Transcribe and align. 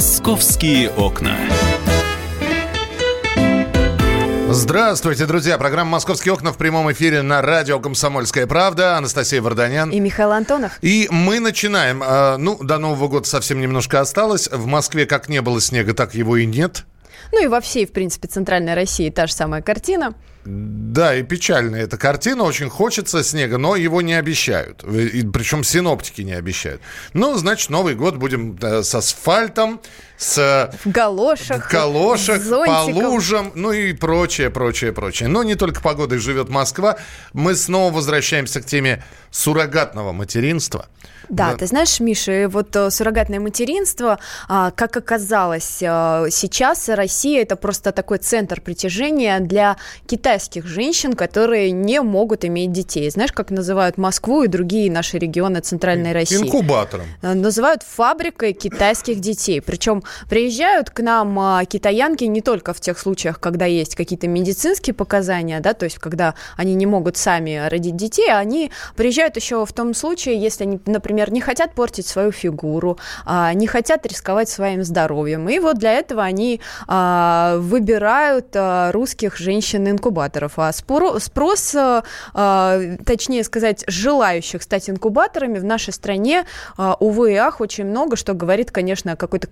Московские 0.00 0.88
окна. 0.92 1.36
Здравствуйте, 4.48 5.26
друзья. 5.26 5.58
Программа 5.58 5.90
«Московские 5.90 6.32
окна» 6.32 6.54
в 6.54 6.56
прямом 6.56 6.90
эфире 6.90 7.20
на 7.20 7.42
радио 7.42 7.78
«Комсомольская 7.80 8.46
правда». 8.46 8.96
Анастасия 8.96 9.42
Варданян. 9.42 9.90
И 9.90 10.00
Михаил 10.00 10.32
Антонов. 10.32 10.78
И 10.80 11.06
мы 11.10 11.38
начинаем. 11.38 12.02
А, 12.02 12.38
ну, 12.38 12.56
до 12.62 12.78
Нового 12.78 13.08
года 13.08 13.28
совсем 13.28 13.60
немножко 13.60 14.00
осталось. 14.00 14.48
В 14.50 14.64
Москве 14.64 15.04
как 15.04 15.28
не 15.28 15.42
было 15.42 15.60
снега, 15.60 15.92
так 15.92 16.14
его 16.14 16.38
и 16.38 16.46
нет. 16.46 16.86
Ну 17.30 17.44
и 17.44 17.46
во 17.46 17.60
всей, 17.60 17.84
в 17.84 17.92
принципе, 17.92 18.26
центральной 18.26 18.72
России 18.72 19.10
та 19.10 19.26
же 19.26 19.34
самая 19.34 19.60
картина. 19.60 20.14
Да, 20.44 21.14
и 21.14 21.22
печальная 21.22 21.82
эта 21.82 21.98
картина. 21.98 22.44
Очень 22.44 22.70
хочется 22.70 23.22
снега, 23.22 23.58
но 23.58 23.76
его 23.76 24.00
не 24.00 24.14
обещают. 24.14 24.82
Причем 24.82 25.64
синоптики 25.64 26.22
не 26.22 26.32
обещают. 26.32 26.80
Ну, 27.12 27.36
значит, 27.36 27.70
Новый 27.70 27.94
год 27.94 28.16
будем 28.16 28.56
э, 28.60 28.82
с 28.82 28.94
асфальтом, 28.94 29.80
с... 30.20 30.70
В 30.84 30.90
галошах. 30.90 31.66
В 31.66 31.72
галошах, 31.72 32.42
по 32.48 32.84
лужам, 32.84 33.52
ну 33.54 33.72
и 33.72 33.94
прочее, 33.94 34.50
прочее, 34.50 34.92
прочее. 34.92 35.28
Но 35.28 35.42
не 35.42 35.54
только 35.54 35.80
погодой 35.80 36.18
живет 36.18 36.50
Москва. 36.50 36.98
Мы 37.32 37.54
снова 37.54 37.92
возвращаемся 37.92 38.60
к 38.60 38.66
теме 38.66 39.02
суррогатного 39.30 40.12
материнства– 40.12 40.86
да, 41.30 41.52
да, 41.52 41.58
ты 41.58 41.66
знаешь, 41.66 42.00
Миша, 42.00 42.48
вот 42.48 42.74
э, 42.74 42.90
суррогатное 42.90 43.38
материнство, 43.38 44.18
а, 44.48 44.72
как 44.72 44.96
оказалось, 44.96 45.78
э, 45.80 46.26
сейчас 46.30 46.88
Россия 46.88 47.42
это 47.42 47.54
просто 47.54 47.92
такой 47.92 48.18
центр 48.18 48.60
притяжения 48.60 49.38
для 49.38 49.76
китайских 50.06 50.66
женщин, 50.66 51.12
которые 51.12 51.70
не 51.70 52.02
могут 52.02 52.44
иметь 52.44 52.72
детей. 52.72 53.08
Знаешь, 53.10 53.32
как 53.32 53.50
называют 53.50 53.96
Москву 53.96 54.42
и 54.42 54.48
другие 54.48 54.90
наши 54.90 55.18
регионы 55.18 55.60
Центральной 55.60 56.12
России? 56.12 56.36
Инкубатором. 56.36 57.06
Э, 57.22 57.34
называют 57.34 57.84
фабрикой 57.84 58.52
китайских 58.52 59.20
детей. 59.20 59.60
Причем 59.60 60.02
приезжают 60.28 60.90
к 60.90 61.00
нам 61.00 61.38
а, 61.38 61.64
китаянки 61.64 62.24
не 62.24 62.40
только 62.40 62.72
в 62.72 62.80
тех 62.80 62.98
случаях, 62.98 63.40
когда 63.40 63.66
есть 63.66 63.94
какие-то 63.94 64.28
медицинские 64.28 64.94
показания, 64.94 65.60
да, 65.60 65.74
то 65.74 65.84
есть 65.84 65.98
когда 65.98 66.34
они 66.56 66.74
не 66.74 66.86
могут 66.86 67.16
сами 67.16 67.68
родить 67.68 67.96
детей, 67.96 68.32
они 68.32 68.70
приезжают 68.96 69.36
еще 69.36 69.64
в 69.64 69.72
том 69.72 69.94
случае, 69.94 70.38
если 70.38 70.64
они, 70.64 70.80
например, 70.86 71.32
не 71.32 71.40
хотят 71.40 71.74
портить 71.74 72.06
свою 72.06 72.32
фигуру, 72.32 72.98
а, 73.24 73.52
не 73.54 73.66
хотят 73.66 74.06
рисковать 74.06 74.48
своим 74.48 74.84
здоровьем. 74.84 75.48
И 75.48 75.58
вот 75.58 75.78
для 75.78 75.92
этого 75.92 76.22
они 76.22 76.60
а, 76.86 77.56
выбирают 77.58 78.48
а, 78.54 78.92
русских 78.92 79.36
женщин-инкубаторов. 79.36 80.54
А 80.56 80.72
спрос, 80.72 81.76
точнее 82.32 83.44
сказать, 83.44 83.84
желающих 83.86 84.62
стать 84.62 84.90
инкубаторами 84.90 85.58
в 85.58 85.64
нашей 85.64 85.92
стране, 85.92 86.44
увы 86.76 87.32
и 87.32 87.36
ах, 87.36 87.60
очень 87.60 87.84
много, 87.84 88.16
что 88.16 88.34
говорит, 88.34 88.70
конечно, 88.70 89.12
о 89.12 89.16
какой-то 89.16 89.46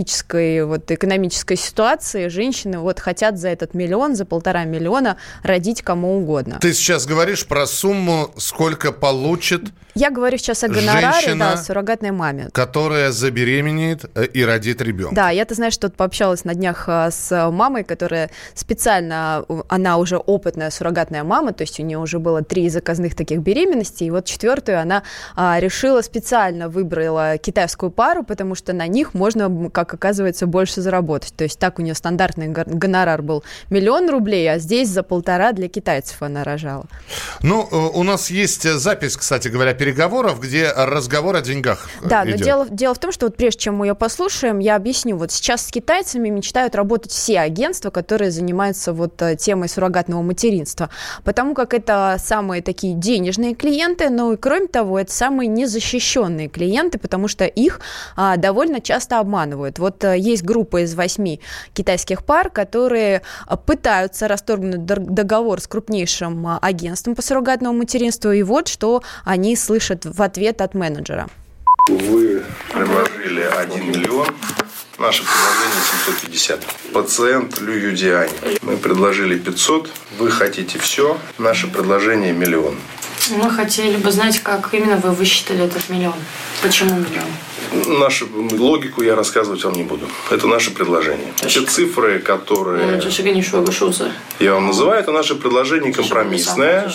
катастрофической 0.00 0.64
вот 0.64 0.90
экономической 0.90 1.56
ситуации. 1.56 2.28
Женщины 2.28 2.78
вот 2.78 3.00
хотят 3.00 3.38
за 3.38 3.48
этот 3.48 3.74
миллион, 3.74 4.16
за 4.16 4.24
полтора 4.24 4.64
миллиона 4.64 5.16
родить 5.42 5.82
кому 5.82 6.18
угодно. 6.18 6.58
Ты 6.60 6.72
сейчас 6.72 7.06
говоришь 7.06 7.46
про 7.46 7.66
сумму, 7.66 8.30
сколько 8.36 8.92
получит 8.92 9.62
я 9.94 10.10
говорю 10.10 10.38
сейчас 10.38 10.62
о 10.64 10.68
гонораре, 10.68 11.10
Женщина, 11.12 11.52
да, 11.52 11.56
суррогатной 11.56 12.10
маме. 12.10 12.48
Которая 12.52 13.10
забеременеет 13.10 14.04
э, 14.14 14.24
и 14.24 14.44
родит 14.44 14.80
ребенка. 14.80 15.14
Да, 15.14 15.30
я, 15.30 15.44
ты 15.44 15.54
знаешь, 15.54 15.74
что 15.74 15.90
пообщалась 15.90 16.44
на 16.44 16.54
днях 16.54 16.84
э, 16.86 17.10
с 17.10 17.50
мамой, 17.50 17.84
которая 17.84 18.30
специально, 18.54 19.44
она 19.68 19.96
уже 19.96 20.16
опытная 20.16 20.70
суррогатная 20.70 21.24
мама, 21.24 21.52
то 21.52 21.62
есть 21.62 21.80
у 21.80 21.82
нее 21.82 21.98
уже 21.98 22.18
было 22.18 22.42
три 22.42 22.68
заказных 22.68 23.14
таких 23.16 23.40
беременностей, 23.40 24.06
и 24.06 24.10
вот 24.10 24.26
четвертую 24.26 24.80
она 24.80 25.02
а, 25.34 25.58
решила 25.58 26.02
специально 26.02 26.68
выбрала 26.68 27.36
китайскую 27.38 27.90
пару, 27.90 28.22
потому 28.22 28.54
что 28.54 28.72
на 28.72 28.86
них 28.86 29.14
можно, 29.14 29.70
как 29.84 29.94
оказывается, 29.94 30.46
больше 30.46 30.80
заработать. 30.80 31.34
То 31.36 31.44
есть 31.44 31.58
так 31.58 31.78
у 31.78 31.82
нее 31.82 31.94
стандартный 31.94 32.48
гонорар 32.48 33.22
был 33.22 33.44
миллион 33.70 34.10
рублей, 34.10 34.50
а 34.50 34.58
здесь 34.58 34.88
за 34.88 35.02
полтора 35.02 35.52
для 35.52 35.68
китайцев 35.68 36.22
она 36.22 36.44
рожала. 36.44 36.86
Ну, 37.42 37.68
э, 37.70 37.76
у 37.76 38.02
нас 38.02 38.30
есть 38.30 38.62
запись, 38.62 39.16
кстати 39.16 39.48
говоря, 39.48 39.74
переговоров, 39.74 40.40
где 40.40 40.70
разговор 40.74 41.36
о 41.36 41.42
деньгах 41.42 41.88
э, 42.02 42.08
Да, 42.08 42.24
идет. 42.24 42.38
но 42.38 42.44
дело, 42.44 42.66
дело 42.70 42.94
в 42.94 42.98
том, 42.98 43.12
что 43.12 43.26
вот 43.26 43.36
прежде 43.36 43.60
чем 43.60 43.76
мы 43.76 43.86
ее 43.86 43.94
послушаем, 43.94 44.58
я 44.58 44.76
объясню. 44.76 45.16
Вот 45.16 45.32
сейчас 45.32 45.66
с 45.66 45.70
китайцами 45.70 46.28
мечтают 46.28 46.74
работать 46.74 47.12
все 47.12 47.40
агентства, 47.40 47.90
которые 47.90 48.30
занимаются 48.30 48.92
вот 48.92 49.20
э, 49.22 49.36
темой 49.36 49.68
суррогатного 49.68 50.22
материнства, 50.22 50.90
потому 51.24 51.54
как 51.54 51.74
это 51.74 52.16
самые 52.18 52.62
такие 52.62 52.94
денежные 52.94 53.54
клиенты, 53.54 54.08
но 54.08 54.32
и 54.32 54.36
кроме 54.36 54.66
того, 54.66 54.98
это 54.98 55.12
самые 55.12 55.48
незащищенные 55.48 56.48
клиенты, 56.48 56.98
потому 56.98 57.28
что 57.28 57.44
их 57.44 57.80
а, 58.16 58.36
довольно 58.36 58.80
часто 58.80 59.18
обманывают. 59.18 59.69
Вот 59.78 60.04
а, 60.04 60.14
есть 60.14 60.42
группа 60.42 60.82
из 60.82 60.94
восьми 60.94 61.40
китайских 61.72 62.24
пар, 62.24 62.50
которые 62.50 63.22
а, 63.46 63.56
пытаются 63.56 64.28
расторгнуть 64.28 64.84
договор 64.84 65.60
с 65.60 65.66
крупнейшим 65.66 66.46
а, 66.46 66.58
агентством 66.58 67.14
по 67.14 67.22
суррогатному 67.22 67.78
материнству, 67.78 68.32
и 68.32 68.42
вот 68.42 68.68
что 68.68 69.02
они 69.24 69.56
слышат 69.56 70.04
в 70.04 70.22
ответ 70.22 70.60
от 70.60 70.74
менеджера. 70.74 71.28
Вы 71.88 72.42
предложили 72.72 73.42
1 73.42 73.88
миллион, 73.88 74.28
наше 74.98 75.22
предложение 75.22 75.82
750. 76.04 76.60
Пациент 76.92 77.60
Лю 77.60 77.72
Юдиань. 77.72 78.30
Мы 78.62 78.76
предложили 78.76 79.38
500, 79.38 79.90
вы 80.18 80.30
хотите 80.30 80.78
все, 80.78 81.18
наше 81.38 81.68
предложение 81.68 82.32
миллион. 82.32 82.76
Мы 83.28 83.50
хотели 83.50 83.96
бы 83.96 84.10
знать, 84.10 84.40
как 84.40 84.72
именно 84.72 84.96
вы 84.96 85.10
высчитали 85.10 85.64
этот 85.64 85.88
миллион. 85.88 86.14
Почему 86.62 86.96
миллион? 86.96 87.98
Нашу 88.00 88.28
логику 88.52 89.02
я 89.02 89.14
рассказывать 89.14 89.62
вам 89.64 89.74
не 89.74 89.84
буду. 89.84 90.08
Это 90.30 90.46
наше 90.46 90.70
предложение. 90.72 91.32
Все 91.46 91.64
цифры, 91.64 92.18
которые... 92.18 93.00
Я 94.40 94.54
вам 94.54 94.66
называю, 94.66 95.00
это 95.00 95.12
наше 95.12 95.34
предложение 95.36 95.92
компромиссное. 95.92 96.90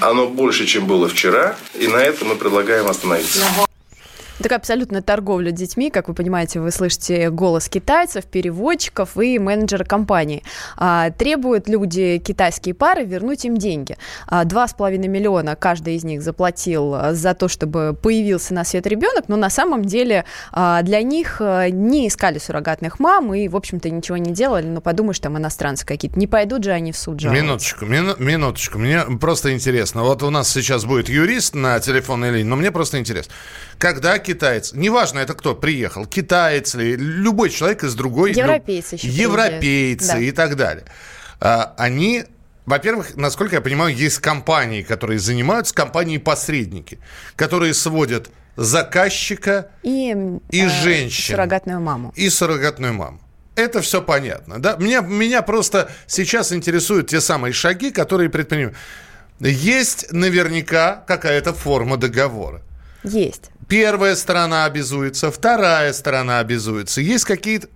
Оно 0.00 0.26
больше, 0.26 0.66
чем 0.66 0.86
было 0.86 1.08
вчера. 1.08 1.56
И 1.78 1.86
на 1.86 1.98
этом 1.98 2.28
мы 2.28 2.36
предлагаем 2.36 2.86
остановиться. 2.86 3.40
Такая 4.42 4.58
абсолютная 4.58 5.02
торговля 5.02 5.50
детьми. 5.50 5.90
Как 5.90 6.06
вы 6.08 6.14
понимаете, 6.14 6.60
вы 6.60 6.70
слышите 6.70 7.30
голос 7.30 7.68
китайцев, 7.68 8.24
переводчиков 8.26 9.16
и 9.16 9.38
менеджера 9.38 9.84
компании. 9.84 10.44
А, 10.76 11.10
требуют 11.10 11.68
люди, 11.68 12.18
китайские 12.18 12.74
пары, 12.74 13.04
вернуть 13.04 13.44
им 13.44 13.56
деньги. 13.56 13.96
А, 14.26 14.44
два 14.44 14.68
с 14.68 14.74
половиной 14.74 15.08
миллиона 15.08 15.56
каждый 15.56 15.96
из 15.96 16.04
них 16.04 16.22
заплатил 16.22 16.94
за 17.12 17.34
то, 17.34 17.48
чтобы 17.48 17.96
появился 18.00 18.54
на 18.54 18.64
свет 18.64 18.86
ребенок, 18.86 19.24
но 19.28 19.36
на 19.36 19.50
самом 19.50 19.84
деле 19.84 20.24
а, 20.52 20.82
для 20.82 21.02
них 21.02 21.38
а, 21.40 21.68
не 21.68 22.06
искали 22.06 22.38
суррогатных 22.38 23.00
мам 23.00 23.34
и, 23.34 23.48
в 23.48 23.56
общем-то, 23.56 23.90
ничего 23.90 24.18
не 24.18 24.32
делали. 24.32 24.66
Но 24.66 24.80
подумаешь, 24.80 25.18
там 25.18 25.36
иностранцы 25.36 25.84
какие-то. 25.84 26.16
Не 26.16 26.28
пойдут 26.28 26.62
же 26.62 26.70
они 26.70 26.92
в 26.92 26.96
суд 26.96 27.18
жаловаться. 27.18 27.44
Минуточку, 27.44 27.86
мину, 27.86 28.14
минуточку. 28.18 28.78
Мне 28.78 29.00
просто 29.20 29.52
интересно. 29.52 30.04
Вот 30.04 30.22
у 30.22 30.30
нас 30.30 30.48
сейчас 30.48 30.84
будет 30.84 31.08
юрист 31.08 31.56
на 31.56 31.80
телефонной 31.80 32.30
линии, 32.30 32.48
но 32.48 32.54
мне 32.54 32.70
просто 32.70 32.98
интересно. 32.98 33.32
Когда 33.78 34.18
китаец, 34.18 34.72
неважно 34.72 35.20
это 35.20 35.34
кто 35.34 35.54
приехал, 35.54 36.04
китаец 36.06 36.74
ли, 36.74 36.96
любой 36.96 37.50
человек 37.50 37.84
из 37.84 37.94
другой... 37.94 38.32
Европейцы 38.32 38.96
еще 38.96 39.08
Европейцы 39.08 40.12
да. 40.12 40.18
и 40.18 40.32
так 40.32 40.56
далее. 40.56 40.84
А, 41.40 41.74
они 41.78 42.24
во-первых, 42.66 43.16
насколько 43.16 43.54
я 43.54 43.60
понимаю, 43.62 43.96
есть 43.96 44.18
компании, 44.18 44.82
которые 44.82 45.18
занимаются, 45.18 45.74
компании-посредники, 45.74 46.98
которые 47.34 47.72
сводят 47.72 48.28
заказчика 48.56 49.70
и, 49.82 50.14
и 50.50 50.62
э, 50.62 50.68
женщину. 50.68 51.36
суррогатную 51.36 51.80
маму. 51.80 52.12
И 52.14 52.28
суррогатную 52.28 52.92
маму. 52.92 53.20
Это 53.54 53.80
все 53.80 54.02
понятно. 54.02 54.60
Да? 54.60 54.76
Меня, 54.76 55.00
меня 55.00 55.40
просто 55.40 55.90
сейчас 56.06 56.52
интересуют 56.52 57.08
те 57.08 57.22
самые 57.22 57.54
шаги, 57.54 57.90
которые 57.90 58.28
предпринимают. 58.28 58.76
Есть 59.40 60.12
наверняка 60.12 61.04
какая-то 61.06 61.54
форма 61.54 61.96
договора. 61.96 62.60
Есть. 63.02 63.50
Первая 63.68 64.16
сторона 64.16 64.64
обязуется, 64.64 65.30
вторая 65.30 65.92
сторона 65.92 66.38
обязуется. 66.40 67.00
Есть 67.00 67.24
какие-то 67.24 67.68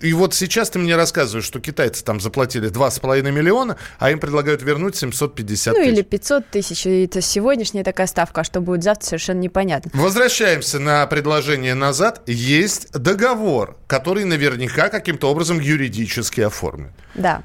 и 0.00 0.12
вот 0.12 0.34
сейчас 0.34 0.70
ты 0.70 0.78
мне 0.78 0.96
рассказываешь, 0.96 1.44
что 1.44 1.60
китайцы 1.60 2.04
там 2.04 2.20
заплатили 2.20 2.70
2,5 2.70 3.30
миллиона, 3.30 3.76
а 3.98 4.10
им 4.10 4.20
предлагают 4.20 4.62
вернуть 4.62 4.96
750 4.96 5.74
ну, 5.74 5.80
тысяч. 5.80 5.88
Ну 5.88 5.92
или 5.92 6.02
500 6.02 6.46
тысяч. 6.46 6.86
И 6.86 7.04
это 7.04 7.20
сегодняшняя 7.20 7.84
такая 7.84 8.06
ставка, 8.06 8.42
а 8.42 8.44
что 8.44 8.60
будет 8.60 8.82
завтра, 8.82 9.06
совершенно 9.06 9.40
непонятно. 9.40 9.90
Возвращаемся 9.94 10.78
на 10.78 11.06
предложение 11.06 11.74
назад. 11.74 12.22
Есть 12.26 12.92
договор, 12.92 13.76
который 13.86 14.24
наверняка 14.24 14.88
каким-то 14.88 15.30
образом 15.30 15.58
юридически 15.58 16.42
оформлен. 16.42 16.92
Да. 17.14 17.42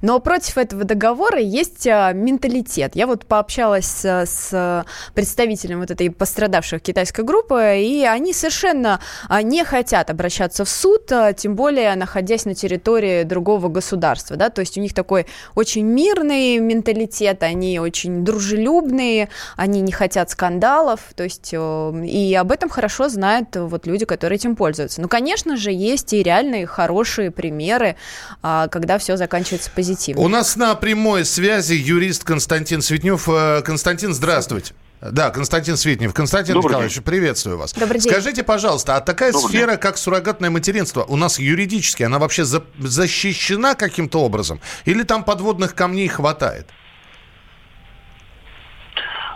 Но 0.00 0.18
против 0.20 0.58
этого 0.58 0.84
договора 0.84 1.38
есть 1.38 1.86
а, 1.86 2.12
менталитет. 2.12 2.92
Я 2.94 3.06
вот 3.06 3.26
пообщалась 3.26 4.04
с, 4.04 4.84
представителем 5.14 5.80
вот 5.80 5.90
этой 5.90 6.10
пострадавшей 6.10 6.78
китайской 6.78 7.24
группы, 7.24 7.78
и 7.78 8.04
они 8.04 8.32
совершенно 8.32 9.00
а, 9.28 9.42
не 9.42 9.64
хотят 9.64 10.10
обращаться 10.10 10.64
в 10.64 10.68
суд, 10.68 11.10
а, 11.12 11.32
тем 11.32 11.54
более 11.54 11.94
находясь 11.94 12.44
на 12.44 12.54
территории 12.54 13.22
другого 13.24 13.68
государства. 13.68 14.36
Да? 14.36 14.50
То 14.50 14.60
есть 14.60 14.76
у 14.78 14.80
них 14.80 14.94
такой 14.94 15.26
очень 15.54 15.84
мирный 15.84 16.58
менталитет, 16.58 17.42
они 17.42 17.78
очень 17.80 18.24
дружелюбные, 18.24 19.28
они 19.56 19.80
не 19.80 19.92
хотят 19.92 20.30
скандалов, 20.30 21.00
то 21.14 21.24
есть 21.24 21.52
и 21.52 22.36
об 22.38 22.52
этом 22.52 22.68
хорошо 22.68 23.08
знают 23.08 23.56
вот 23.56 23.86
люди, 23.86 24.04
которые 24.04 24.36
этим 24.36 24.56
пользуются. 24.56 25.00
Ну, 25.00 25.08
конечно 25.08 25.56
же, 25.56 25.70
есть 25.72 26.12
и 26.12 26.22
реальные 26.22 26.66
хорошие 26.66 27.30
примеры, 27.30 27.96
когда 28.40 28.98
все 28.98 29.16
заканчивается 29.16 29.70
позитивно. 29.74 30.22
У 30.22 30.28
нас 30.28 30.56
на 30.56 30.74
прямой 30.74 31.24
связи 31.24 31.74
юрист 31.74 32.24
Константин 32.24 32.82
Светнев. 32.82 33.28
Э, 33.28 33.62
Константин, 33.62 34.12
здравствуйте. 34.14 34.74
Да, 35.00 35.30
Константин 35.30 35.76
Светнев. 35.76 36.14
Константин 36.14 36.54
Добрый 36.54 36.70
Николаевич, 36.70 36.94
день. 36.94 37.04
приветствую 37.04 37.58
вас. 37.58 37.72
Добрый 37.72 37.98
день. 37.98 38.12
Скажите, 38.12 38.44
пожалуйста, 38.44 38.96
а 38.96 39.00
такая 39.00 39.32
Добрый 39.32 39.48
сфера, 39.48 39.70
день. 39.72 39.80
как 39.80 39.96
суррогатное 39.96 40.48
материнство, 40.48 41.02
у 41.02 41.16
нас 41.16 41.40
юридически, 41.40 42.04
она 42.04 42.20
вообще 42.20 42.44
за, 42.44 42.62
защищена 42.78 43.74
каким-то 43.74 44.20
образом? 44.20 44.60
Или 44.84 45.02
там 45.02 45.24
подводных 45.24 45.74
камней 45.74 46.06
хватает? 46.06 46.68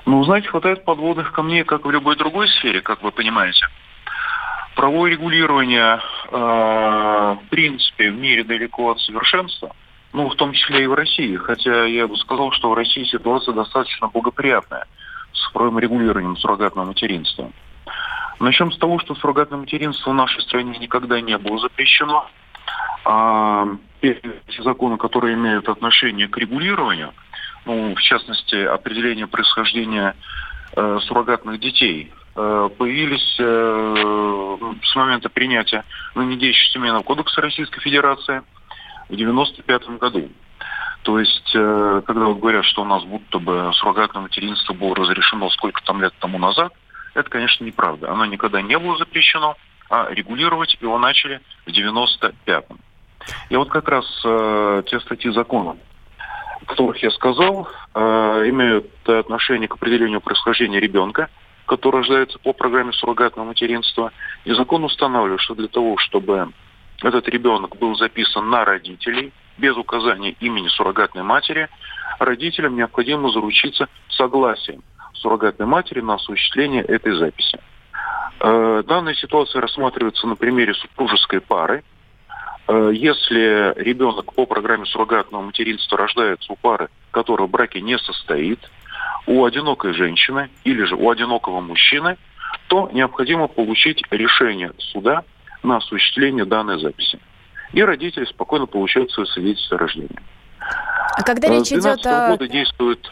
Ну, 0.05 0.23
знаете, 0.23 0.49
хватает 0.49 0.85
подводных 0.85 1.33
камней, 1.33 1.65
как 1.65 1.85
в 1.85 1.91
любой 1.91 2.17
другой 2.17 2.47
сфере, 2.49 2.81
как 2.81 3.03
вы 3.03 3.11
понимаете. 3.11 3.67
Правовое 4.77 5.11
регулирование, 5.11 5.99
э, 6.31 6.37
в 6.37 7.49
принципе, 7.51 8.13
в 8.13 8.15
мире 8.15 8.45
далеко 8.45 8.93
от 8.93 9.01
совершенства– 9.01 9.75
ну, 10.17 10.31
в 10.31 10.35
том 10.35 10.53
числе 10.55 10.85
и 10.85 10.87
в 10.87 10.95
России. 10.95 11.37
Хотя 11.37 11.85
я 11.85 12.09
бы 12.09 12.17
сказал, 12.17 12.51
что 12.53 12.71
в 12.71 12.75
России 12.75 13.05
ситуация 13.05 13.53
достаточно 13.53 14.09
благоприятная 14.09 14.87
с 15.35 15.53
правым 15.53 15.79
регулированием 15.79 16.39
суррогатного 16.39 16.87
материнства. 16.87 17.53
Начнем 18.41 18.73
с 18.73 18.79
того, 18.79 18.99
что 18.99 19.15
суррогатное 19.15 19.59
материнство 19.59 20.11
в 20.11 20.15
нашей 20.15 20.41
стране 20.41 20.79
никогда 20.79 21.21
не 21.21 21.37
было 21.37 21.59
запрещено. 21.59 22.27
А 23.05 23.67
те 24.01 24.19
законы, 24.65 24.97
которые 24.97 25.35
имеют 25.35 25.69
отношение 25.69 26.29
к 26.29 26.39
регулированию, 26.39 27.13
ну, 27.67 27.95
в 27.95 28.01
частности, 28.01 28.57
определение 28.57 29.27
происхождения 29.27 30.17
э, 30.77 30.99
суррогатных 31.03 31.61
детей, 31.61 32.11
э, 32.35 32.71
появились 32.79 33.37
э, 33.39 34.57
с 34.83 34.97
момента 34.97 35.29
принятия 35.29 35.85
ныне 36.15 36.37
действующего 36.37 36.73
Семейного 36.73 37.03
кодекса 37.03 37.43
Российской 37.43 37.81
Федерации– 37.81 38.41
в 39.09 39.17
95 39.17 39.99
году. 39.99 40.29
То 41.03 41.21
есть, 41.21 41.53
э, 41.55 42.03
когда 42.05 42.25
вот 42.25 42.39
говорят, 42.39 42.65
что 42.65 42.83
у 42.83 42.85
нас 42.85 43.05
будто 43.05 43.39
бы 43.39 43.71
суррогатное 43.75 44.23
материнство 44.23 44.75
было 44.75 44.95
разрешено 44.95 45.49
сколько 45.51 45.81
там 45.85 46.03
лет 46.03 46.13
тому 46.19 46.39
назад, 46.39 46.73
это, 47.15 47.31
конечно, 47.31 47.65
неправда. 47.65 48.11
Оно 48.11 48.25
никогда 48.25 48.61
не 48.61 48.77
было 48.79 48.99
запрещено, 48.99 49.57
а 49.89 50.09
регулировать 50.11 50.77
его 50.81 50.99
начали 50.99 51.41
в 51.65 51.71
95-м. 51.71 52.79
И 53.51 53.57
вот 53.57 53.71
как 53.71 53.89
раз 53.89 54.05
э, 54.25 54.83
те 54.87 55.01
статьи 55.01 55.31
закона, 55.31 55.77
о 56.61 56.65
которых 56.67 57.03
я 57.03 57.11
сказал, 57.11 57.69
э, 57.95 58.01
имеют 58.49 59.09
отношение 59.09 59.69
к 59.69 59.75
определению 59.75 60.21
происхождения 60.21 60.81
ребенка, 60.81 61.29
который 61.67 61.99
рождается 61.99 62.39
по 62.39 62.53
программе 62.53 62.93
суррогатного 62.93 63.47
материнства. 63.47 64.13
И 64.45 64.53
закон 64.53 64.85
устанавливает, 64.85 65.41
что 65.41 65.55
для 65.55 65.69
того, 65.69 65.97
чтобы 65.99 66.53
этот 67.03 67.29
ребенок 67.29 67.77
был 67.77 67.95
записан 67.97 68.49
на 68.49 68.65
родителей 68.65 69.33
без 69.59 69.77
указания 69.77 70.31
имени 70.41 70.69
суррогатной 70.69 71.23
матери, 71.23 71.69
родителям 72.19 72.77
необходимо 72.77 73.31
заручиться 73.31 73.89
согласием 74.09 74.83
суррогатной 75.15 75.67
матери 75.67 76.01
на 76.01 76.15
осуществление 76.15 76.83
этой 76.83 77.15
записи. 77.17 77.59
Э, 78.41 78.83
данная 78.87 79.15
ситуация 79.15 79.61
рассматривается 79.61 80.27
на 80.27 80.37
примере 80.37 80.75
супружеской 80.75 81.41
пары. 81.41 81.85
Э, 82.69 82.91
если 82.93 83.73
ребенок 83.81 84.35
по 84.35 84.47
программе 84.47 84.85
суррогатного 84.87 85.43
материнства 85.43 85.99
рождается 85.99 86.53
у 86.53 86.57
пары, 86.57 86.89
которая 87.11 87.49
в 87.49 87.51
браке 87.51 87.81
не 87.81 87.99
состоит, 87.99 88.61
у 89.27 89.45
одинокой 89.45 89.93
женщины 89.93 90.51
или 90.65 90.85
же 90.85 90.95
у 90.95 91.11
одинокого 91.11 91.61
мужчины, 91.61 92.17
то 92.69 92.91
необходимо 92.93 93.49
получить 93.49 94.03
решение 94.11 94.73
суда 94.79 95.25
на 95.67 95.77
осуществление 95.77 96.45
данной 96.45 96.81
записи. 96.81 97.19
И 97.73 97.83
родители 97.83 98.25
спокойно 98.25 98.67
получают 98.67 99.11
свое 99.11 99.27
свидетельство 99.29 99.77
о 99.77 99.81
рождении. 99.81 100.19
А 100.61 101.23
когда 101.23 101.49
речь 101.49 101.73
идет 101.73 102.07
о... 102.07 102.31
года 102.31 102.49
действует 102.49 103.07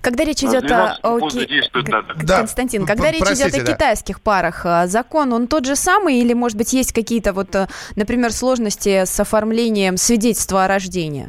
когда 0.00 0.24
речь 0.24 0.42
идет 0.42 0.70
о, 0.70 0.96
о... 1.02 1.20
Да. 1.20 2.38
Константин, 2.38 2.86
когда 2.86 3.10
речь 3.10 3.22
идет 3.22 3.54
о 3.54 3.64
китайских 3.64 4.22
парах, 4.22 4.64
а, 4.64 4.86
закон 4.86 5.34
он 5.34 5.48
тот 5.48 5.66
же 5.66 5.76
самый 5.76 6.16
или, 6.18 6.32
может 6.32 6.56
быть, 6.56 6.72
есть 6.72 6.94
какие-то 6.94 7.34
вот, 7.34 7.54
э, 7.54 7.66
например, 7.94 8.32
сложности 8.32 9.04
с 9.04 9.20
оформлением 9.20 9.98
свидетельства 9.98 10.64
о 10.64 10.68
рождении? 10.68 11.28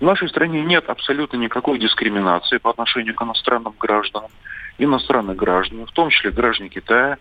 В 0.00 0.02
нашей 0.02 0.28
стране 0.28 0.62
нет 0.62 0.90
абсолютно 0.90 1.38
никакой 1.38 1.78
дискриминации 1.78 2.58
по 2.58 2.70
отношению 2.70 3.14
к 3.14 3.22
иностранным 3.22 3.74
гражданам. 3.78 4.30
Иностранные 4.78 5.34
граждане, 5.34 5.86
в 5.86 5.92
том 5.92 6.10
числе 6.10 6.30
граждане 6.30 6.68
Китая, 6.68 7.16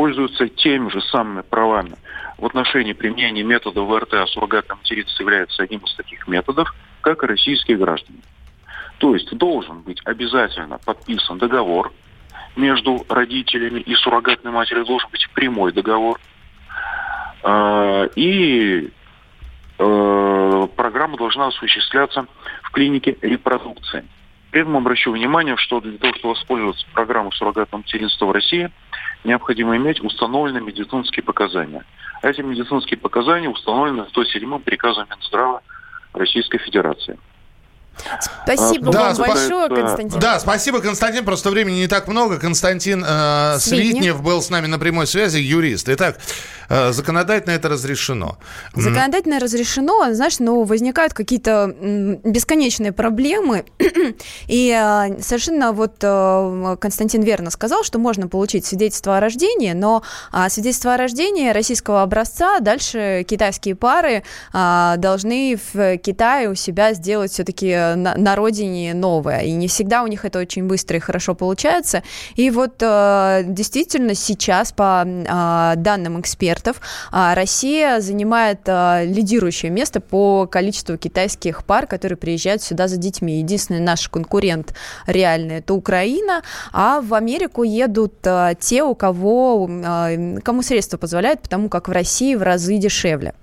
пользуются 0.00 0.48
теми 0.48 0.88
же 0.88 1.02
самыми 1.02 1.42
правами 1.42 1.94
в 2.38 2.46
отношении 2.46 2.94
применения 2.94 3.42
метода 3.42 3.82
ВРТ, 3.82 4.14
а 4.14 4.26
суррогатное 4.28 4.78
материнство 4.78 5.22
является 5.22 5.62
одним 5.62 5.80
из 5.80 5.94
таких 5.94 6.26
методов, 6.26 6.74
как 7.02 7.22
и 7.22 7.26
российские 7.26 7.76
граждане. 7.76 8.20
То 8.96 9.14
есть 9.14 9.30
должен 9.36 9.82
быть 9.82 10.00
обязательно 10.06 10.78
подписан 10.78 11.36
договор 11.36 11.92
между 12.56 13.04
родителями 13.10 13.80
и 13.80 13.94
суррогатной 13.94 14.52
матерью, 14.52 14.86
должен 14.86 15.10
быть 15.10 15.28
прямой 15.34 15.70
договор. 15.70 16.18
А, 17.42 18.04
и 18.16 18.90
э, 19.78 20.68
программа 20.76 21.18
должна 21.18 21.48
осуществляться 21.48 22.24
в 22.62 22.70
клинике 22.70 23.18
репродукции. 23.20 24.06
При 24.50 24.62
этом 24.62 24.76
обращу 24.76 25.12
внимание, 25.12 25.56
что 25.56 25.80
для 25.80 25.96
того, 25.98 26.14
чтобы 26.14 26.34
воспользоваться 26.34 26.86
программой 26.92 27.32
суррогатного 27.32 27.82
материнства 27.82 28.26
в 28.26 28.32
России, 28.32 28.70
необходимо 29.24 29.76
иметь 29.76 30.00
установленные 30.00 30.62
медицинские 30.62 31.22
показания. 31.22 31.84
А 32.22 32.28
эти 32.28 32.40
медицинские 32.40 32.98
показания 32.98 33.48
установлены 33.48 34.06
107-м 34.14 34.60
приказом 34.62 35.06
Минздрава 35.08 35.62
Российской 36.12 36.58
Федерации. 36.58 37.18
Спасибо 38.44 38.92
да, 38.92 39.00
вам 39.02 39.12
спа- 39.14 39.28
большое, 39.28 39.68
Константин. 39.68 40.20
Да, 40.20 40.40
спасибо, 40.40 40.80
Константин. 40.80 41.24
Просто 41.24 41.50
времени 41.50 41.76
не 41.76 41.88
так 41.88 42.08
много. 42.08 42.38
Константин 42.38 43.04
э, 43.06 43.56
Слитнев. 43.58 43.90
Слитнев 43.92 44.22
был 44.22 44.42
с 44.42 44.50
нами 44.50 44.66
на 44.66 44.78
прямой 44.78 45.06
связи, 45.06 45.38
юрист. 45.38 45.88
Итак, 45.88 46.18
э, 46.68 46.92
законодательно 46.92 47.52
это 47.52 47.68
разрешено. 47.68 48.38
Законодательно 48.74 49.38
разрешено, 49.38 50.12
знаешь, 50.12 50.38
но 50.38 50.62
возникают 50.62 51.14
какие-то 51.14 51.74
бесконечные 52.24 52.92
проблемы. 52.92 53.64
И 54.46 54.70
э, 54.70 55.20
совершенно 55.22 55.72
вот 55.72 55.96
э, 56.02 56.76
Константин 56.80 57.22
верно 57.22 57.50
сказал, 57.50 57.84
что 57.84 57.98
можно 57.98 58.28
получить 58.28 58.64
свидетельство 58.66 59.18
о 59.18 59.20
рождении, 59.20 59.72
но 59.72 60.02
э, 60.32 60.48
свидетельство 60.48 60.94
о 60.94 60.96
рождении 60.96 61.50
российского 61.50 62.02
образца 62.02 62.60
дальше 62.60 63.24
китайские 63.28 63.74
пары 63.74 64.22
э, 64.52 64.94
должны 64.96 65.58
в 65.72 65.98
Китае 65.98 66.48
у 66.50 66.54
себя 66.54 66.94
сделать 66.94 67.32
все-таки 67.32 67.74
на, 67.96 68.14
на 68.16 68.29
родине 68.36 68.94
новое. 68.94 69.40
И 69.40 69.52
не 69.52 69.68
всегда 69.68 70.02
у 70.02 70.06
них 70.06 70.24
это 70.24 70.38
очень 70.38 70.64
быстро 70.66 70.96
и 70.96 71.00
хорошо 71.00 71.34
получается. 71.34 72.02
И 72.34 72.50
вот 72.50 72.82
э, 72.82 73.42
действительно 73.44 74.14
сейчас, 74.14 74.72
по 74.72 75.04
э, 75.06 75.76
данным 75.76 76.20
экспертов, 76.20 76.80
э, 77.12 77.34
Россия 77.34 78.00
занимает 78.00 78.60
лидирующее 78.66 79.70
место 79.70 80.00
по 80.00 80.46
количеству 80.46 80.96
китайских 80.96 81.64
пар, 81.64 81.86
которые 81.86 82.16
приезжают 82.16 82.62
сюда 82.62 82.88
за 82.88 82.96
детьми. 82.96 83.38
Единственный 83.38 83.80
наш 83.80 84.08
конкурент 84.08 84.74
реальный 85.06 85.58
это 85.58 85.74
Украина, 85.74 86.42
а 86.72 87.00
в 87.00 87.14
Америку 87.14 87.62
едут 87.62 88.14
те, 88.60 88.82
у 88.82 88.94
кого 88.94 89.66
кому 90.42 90.62
средства 90.62 90.96
позволяют, 90.96 91.40
потому 91.42 91.68
как 91.68 91.88
в 91.88 91.92
России 91.92 92.34
в 92.34 92.42
разы 92.42 92.76
дешевле. 92.76 93.34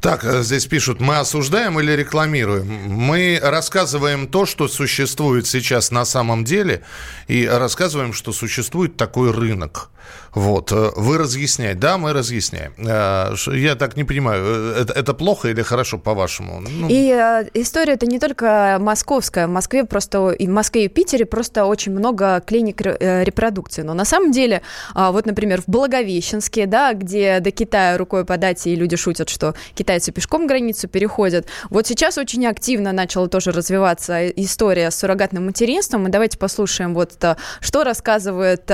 Так, 0.00 0.24
э, 0.24 0.42
здесь 0.42 0.66
пишут, 0.66 1.00
мы 1.00 1.18
осуждаем 1.18 1.80
или 1.80 1.92
рекламируем? 1.92 2.66
Мы 2.66 3.38
рассказываем 3.42 4.28
то, 4.28 4.46
что 4.46 4.68
существует 4.68 5.46
сейчас 5.46 5.90
на 5.90 6.04
самом 6.04 6.44
деле, 6.44 6.82
и 7.28 7.46
рассказываем, 7.46 8.12
что 8.12 8.32
существует 8.32 8.96
такой 8.96 9.30
рынок. 9.32 9.90
Вот, 10.36 10.70
э, 10.70 10.90
вы 10.96 11.16
разъясняете. 11.16 11.78
Да, 11.78 11.96
мы 11.96 12.12
разъясняем. 12.12 12.74
Э, 12.76 13.34
я 13.54 13.74
так 13.74 13.96
не 13.96 14.04
понимаю, 14.04 14.44
э, 14.44 14.82
это, 14.82 14.92
это 14.92 15.14
плохо 15.14 15.48
или 15.48 15.62
хорошо, 15.62 15.96
по-вашему? 15.96 16.60
Ну... 16.60 16.88
И 16.90 17.08
история 17.54 17.94
это 17.94 18.04
не 18.04 18.18
только 18.18 18.76
московская. 18.78 19.46
В 19.46 19.50
Москве 19.50 19.84
просто, 19.84 20.32
и 20.32 20.46
в 20.46 20.50
Москве 20.50 20.84
и 20.84 20.88
Питере 20.88 21.24
просто 21.24 21.64
очень 21.64 21.92
много 21.92 22.42
клиник 22.46 22.82
репродукции. 22.82 23.80
Но 23.80 23.94
на 23.94 24.04
самом 24.04 24.30
деле, 24.30 24.60
вот, 24.94 25.24
например, 25.24 25.62
в 25.62 25.68
Благовещенске, 25.68 26.66
да, 26.66 26.92
где 26.92 27.40
до 27.40 27.50
Китая 27.50 27.96
рукой 27.96 28.26
подать, 28.26 28.66
и 28.66 28.76
люди 28.76 28.96
шутят, 28.96 29.30
что 29.30 29.54
китайцы 29.74 30.12
пешком 30.12 30.46
границу 30.46 30.86
переходят. 30.86 31.46
Вот 31.70 31.86
сейчас 31.86 32.18
очень 32.18 32.46
активно 32.46 32.92
начала 32.92 33.28
тоже 33.28 33.52
развиваться 33.52 34.28
история 34.28 34.90
с 34.90 34.96
суррогатным 34.96 35.46
материнством. 35.46 36.08
И 36.08 36.10
давайте 36.10 36.36
послушаем 36.36 36.92
вот 36.92 37.14
что 37.60 37.84
рассказывает 37.84 38.70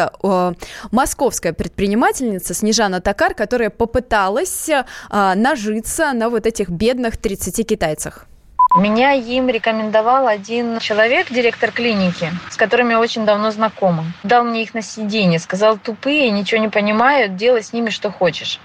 московская 0.90 1.51
предпринимательница 1.52 2.54
Снежана 2.54 3.00
Токар, 3.00 3.34
которая 3.34 3.70
попыталась 3.70 4.68
а, 5.10 5.34
нажиться 5.34 6.12
на 6.12 6.28
вот 6.28 6.46
этих 6.46 6.68
бедных 6.68 7.16
30 7.16 7.66
китайцах. 7.66 8.26
Меня 8.74 9.12
им 9.12 9.50
рекомендовал 9.50 10.26
один 10.26 10.78
человек, 10.78 11.30
директор 11.30 11.70
клиники, 11.70 12.32
с 12.50 12.56
которым 12.56 12.88
я 12.88 13.00
очень 13.00 13.26
давно 13.26 13.50
знакома. 13.50 14.06
Дал 14.22 14.44
мне 14.44 14.62
их 14.62 14.72
на 14.72 14.80
сиденье, 14.80 15.38
сказал, 15.38 15.76
тупые, 15.76 16.30
ничего 16.30 16.58
не 16.58 16.68
понимают, 16.68 17.36
делай 17.36 17.62
с 17.62 17.74
ними 17.74 17.90
что 17.90 18.10
хочешь. 18.10 18.60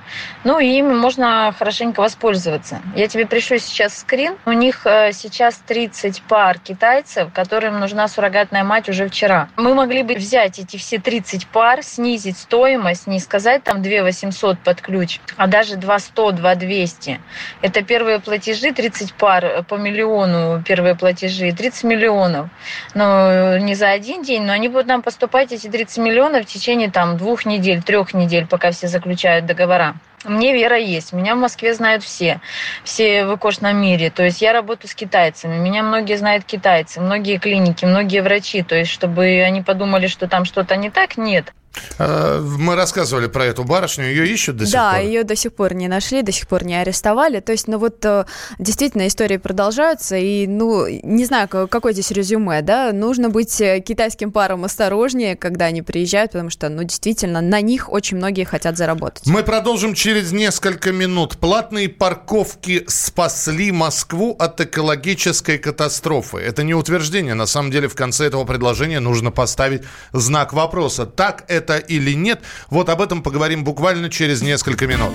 Ну, 0.46 0.60
и 0.60 0.66
ими 0.66 0.94
можно 0.94 1.54
хорошенько 1.60 2.00
воспользоваться. 2.00 2.82
Я 2.96 3.10
тебе 3.10 3.25
пришлю 3.25 3.58
сейчас 3.58 3.98
скрин. 3.98 4.38
У 4.46 4.54
них 4.54 4.86
э, 4.86 5.12
сейчас 5.12 5.62
30 5.68 6.22
пар 6.22 6.58
китайцев, 6.58 7.34
которым 7.34 7.82
нужна 7.82 8.08
суррогатная 8.08 8.63
мать 8.63 8.88
уже 8.88 9.10
вчера. 9.10 9.50
Мы 9.58 9.74
могли 9.74 10.04
бы 10.04 10.13
взять 10.13 10.58
эти 10.58 10.77
все 10.77 11.00
30 11.00 11.48
пар, 11.48 11.84
снизить 11.84 12.38
стоимость, 12.38 13.08
не 13.08 13.20
сказать 13.20 13.66
там 13.66 13.82
2 13.82 14.04
800 14.04 14.60
под 14.60 14.80
ключ, 14.80 15.20
а 15.36 15.48
даже 15.48 15.75
2 15.75 16.00
100, 16.00 16.32
2 16.32 16.56
200. 16.56 17.20
Это 17.62 17.82
первые 17.82 18.20
платежи, 18.20 18.72
30 18.72 19.13
пар 19.13 19.66
по 19.68 19.75
миллиону 19.75 19.97
миллиону 19.98 20.62
первые 20.63 20.96
платежи, 20.96 21.51
30 21.51 21.84
миллионов. 21.84 22.50
Но 22.94 23.58
не 23.58 23.75
за 23.75 23.89
один 23.89 24.24
день, 24.24 24.44
но 24.44 24.54
они 24.54 24.68
будут 24.68 24.88
нам 24.88 25.01
поступать 25.01 25.51
эти 25.51 25.68
30 25.68 25.98
миллионов 25.98 26.46
в 26.46 26.48
течение 26.48 26.92
там 26.92 27.18
двух 27.18 27.46
недель, 27.46 27.82
трех 27.82 28.13
недель, 28.13 28.46
пока 28.48 28.72
все 28.72 28.88
заключают 28.88 29.46
договора. 29.46 29.96
Мне 30.24 30.54
вера 30.54 30.77
есть. 30.77 31.13
Меня 31.13 31.36
в 31.36 31.39
Москве 31.39 31.74
знают 31.74 32.04
все. 32.04 32.42
Все 32.84 33.25
в 33.25 33.38
кошном 33.38 33.77
мире. 33.80 34.10
То 34.10 34.24
есть 34.24 34.42
я 34.42 34.51
работаю 34.51 34.89
с 34.89 34.96
китайцами. 34.96 35.58
Меня 35.58 35.84
многие 35.84 36.18
знают 36.18 36.44
китайцы, 36.44 37.00
многие 37.00 37.38
клиники, 37.38 37.86
многие 37.86 38.22
врачи. 38.22 38.63
То 38.63 38.75
есть 38.75 38.92
чтобы 38.92 39.44
они 39.46 39.62
подумали, 39.62 40.08
что 40.08 40.27
там 40.27 40.46
что-то 40.46 40.75
не 40.75 40.89
так, 40.89 41.18
нет. 41.18 41.54
А, 42.00 42.41
мы 42.41 42.75
рассказывали 42.75 43.27
про 43.27 43.46
эту 43.46 43.63
барышню, 43.63 44.05
ее 44.05 44.27
ищут 44.27 44.57
до 44.57 44.65
сих 44.65 44.74
да, 44.74 44.91
пор? 44.91 45.00
Да, 45.00 45.05
ее 45.05 45.24
до 45.24 45.36
сих 45.36 45.53
пор 45.53 45.74
не 45.74 45.88
нашли, 45.88 46.22
до 46.22 46.31
сих 46.31 46.48
пор 46.48 46.63
не 46.63 46.75
арестовали. 46.75 47.39
То 47.39 47.51
есть, 47.51 47.67
ну 47.67 47.77
вот 47.77 48.03
э, 48.05 48.25
действительно 48.60 49.07
истории 49.07 49.38
продолжаются, 49.38 50.15
и, 50.15 50.48
ну, 50.48 50.88
не 50.88 51.25
знаю, 51.25 51.48
какой 51.48 51.93
здесь 51.93 52.12
резюме, 52.12 52.62
да, 52.62 52.91
нужно 52.93 53.29
быть 53.29 53.60
э, 53.62 53.79
китайским 53.79 54.31
парам 54.31 54.63
осторожнее, 54.65 55.36
когда 55.36 55.65
они 55.65 55.81
приезжают, 55.81 56.31
потому 56.31 56.50
что, 56.50 56.69
ну, 56.69 56.84
действительно, 56.84 57.41
на 57.41 57.62
них 57.62 57.91
очень 57.91 58.17
многие 58.17 58.43
хотят 58.43 58.77
заработать. 58.77 59.25
Мы 59.27 59.43
продолжим 59.43 59.93
через 59.93 60.31
несколько 60.31 60.91
минут. 60.91 61.38
Платные 61.38 61.89
парковки 61.89 62.84
спасли 62.88 63.72
Москву 63.72 64.36
от 64.38 64.60
экологической 64.62 65.57
катастрофы. 65.57 66.38
Это 66.38 66.63
не 66.63 66.74
утверждение, 66.74 67.34
на 67.34 67.46
самом 67.46 67.72
деле 67.72 67.88
в 67.88 67.96
конце 67.96 68.25
этого 68.25 68.46
предложения 68.46 69.00
нужно 69.00 69.31
поставить 69.31 69.84
знак 70.13 70.53
вопроса. 70.53 71.05
Так 71.05 71.43
это 71.48 71.66
это 71.67 71.77
или 71.77 72.13
нет. 72.13 72.41
Вот 72.69 72.89
об 72.89 73.01
этом 73.01 73.21
поговорим 73.21 73.63
буквально 73.63 74.09
через 74.09 74.41
несколько 74.41 74.88
минут. 74.88 75.12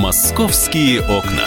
Московские 0.00 1.00
окна. 1.02 1.46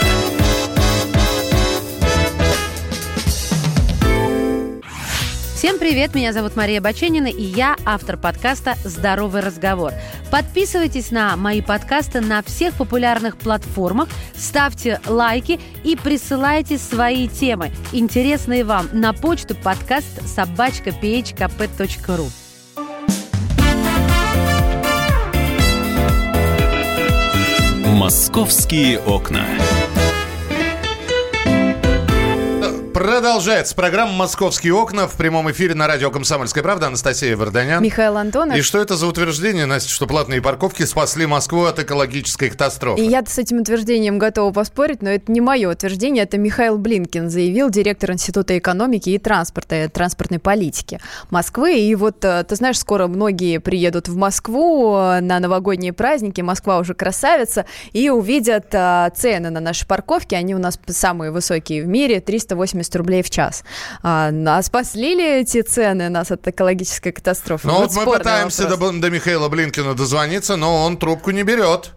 Всем 5.55 5.79
привет, 5.79 6.13
меня 6.13 6.34
зовут 6.34 6.55
Мария 6.55 6.79
Баченина, 6.79 7.27
и 7.27 7.41
я 7.41 7.75
автор 7.84 8.15
подкаста 8.15 8.75
«Здоровый 8.84 9.41
разговор». 9.41 9.91
Подписывайтесь 10.29 11.10
на 11.10 11.36
мои 11.36 11.62
подкасты 11.62 12.22
на 12.22 12.43
всех 12.43 12.75
популярных 12.75 13.38
платформах, 13.38 14.07
ставьте 14.36 15.01
лайки 15.07 15.60
и 15.84 15.96
присылайте 15.96 16.77
свои 16.77 17.27
темы, 17.27 17.72
интересные 17.91 18.63
вам, 18.63 18.88
на 18.93 19.13
почту 19.13 19.55
подкаст 19.55 20.27
собачка 20.27 20.91
Московские 27.98 29.00
окна. 29.00 29.44
Продолжается 32.98 33.75
программа 33.75 34.12
«Московские 34.13 34.74
окна» 34.74 35.08
в 35.08 35.13
прямом 35.13 35.51
эфире 35.51 35.75
на 35.75 35.86
радио 35.86 36.10
«Комсомольская 36.10 36.63
правда». 36.63 36.88
Анастасия 36.88 37.38
Варданян. 37.38 37.84
Михаил 37.84 38.18
Антонов. 38.18 38.58
И 38.58 38.62
что 38.62 38.80
это 38.80 38.96
за 38.96 39.06
утверждение, 39.06 39.68
Настя, 39.68 39.92
что 39.92 40.08
платные 40.08 40.42
парковки 40.42 40.82
спасли 40.82 41.27
Москву 41.27 41.66
от 41.66 41.77
экологической 41.77 42.50
катастрофы? 42.50 43.00
И 43.00 43.06
я 43.06 43.24
с 43.24 43.38
этим 43.38 43.62
утверждением 43.62 44.18
готова 44.18 44.51
поспорить, 44.51 45.04
но 45.04 45.12
это 45.12 45.32
не 45.32 45.42
мое 45.42 45.70
утверждение, 45.70 46.24
это 46.24 46.39
Михаил 46.39 46.80
Блинкин 46.80 47.30
заявил, 47.30 47.70
директор 47.70 48.13
Института 48.13 48.58
экономики 48.58 49.12
и 49.12 49.20
транспорта, 49.20 49.75
э, 49.75 49.89
транспортной 49.89 50.39
политики 50.39 51.00
Москвы. 51.30 51.77
И 51.77 51.94
вот, 51.94 52.25
э, 52.25 52.44
ты 52.46 52.56
знаешь, 52.56 52.80
скоро 52.80 53.06
многие 53.06 53.60
приедут 53.60 54.08
в 54.08 54.16
Москву 54.16 54.98
э, 54.98 55.20
на 55.20 55.39
новогодние 55.39 55.94
праздники, 55.94 56.42
Москва 56.42 56.80
уже 56.80 56.96
красавица, 56.96 57.68
и 57.94 58.10
увидят 58.10 58.72
цены 58.72 59.51
на 59.51 59.60
наши 59.60 59.86
парковки, 59.86 60.34
они 60.34 60.56
у 60.56 60.60
нас 60.60 60.80
самые 60.88 61.30
высокие 61.30 61.84
в 61.84 61.88
мире, 61.88 62.22
380 62.22 62.87
70 62.88 62.96
рублей 62.96 63.22
в 63.22 63.29
час. 63.29 63.63
А, 64.01 64.32
а 64.32 64.62
спасли 64.63 65.15
ли 65.15 65.41
эти 65.41 65.62
цены 65.62 66.10
нас 66.10 66.32
от 66.32 66.48
экологической 66.48 67.12
катастрофы? 67.12 67.67
Ну 67.67 67.74
вот, 67.79 67.91
вот 67.91 68.06
мы 68.06 68.17
пытаемся 68.17 68.67
до, 68.67 68.91
до 68.91 69.10
Михаила 69.10 69.50
Блинкина 69.50 69.94
дозвониться, 69.94 70.56
но 70.56 70.86
он 70.86 70.98
трубку 70.98 71.32
не 71.32 71.44
берет. 71.44 71.91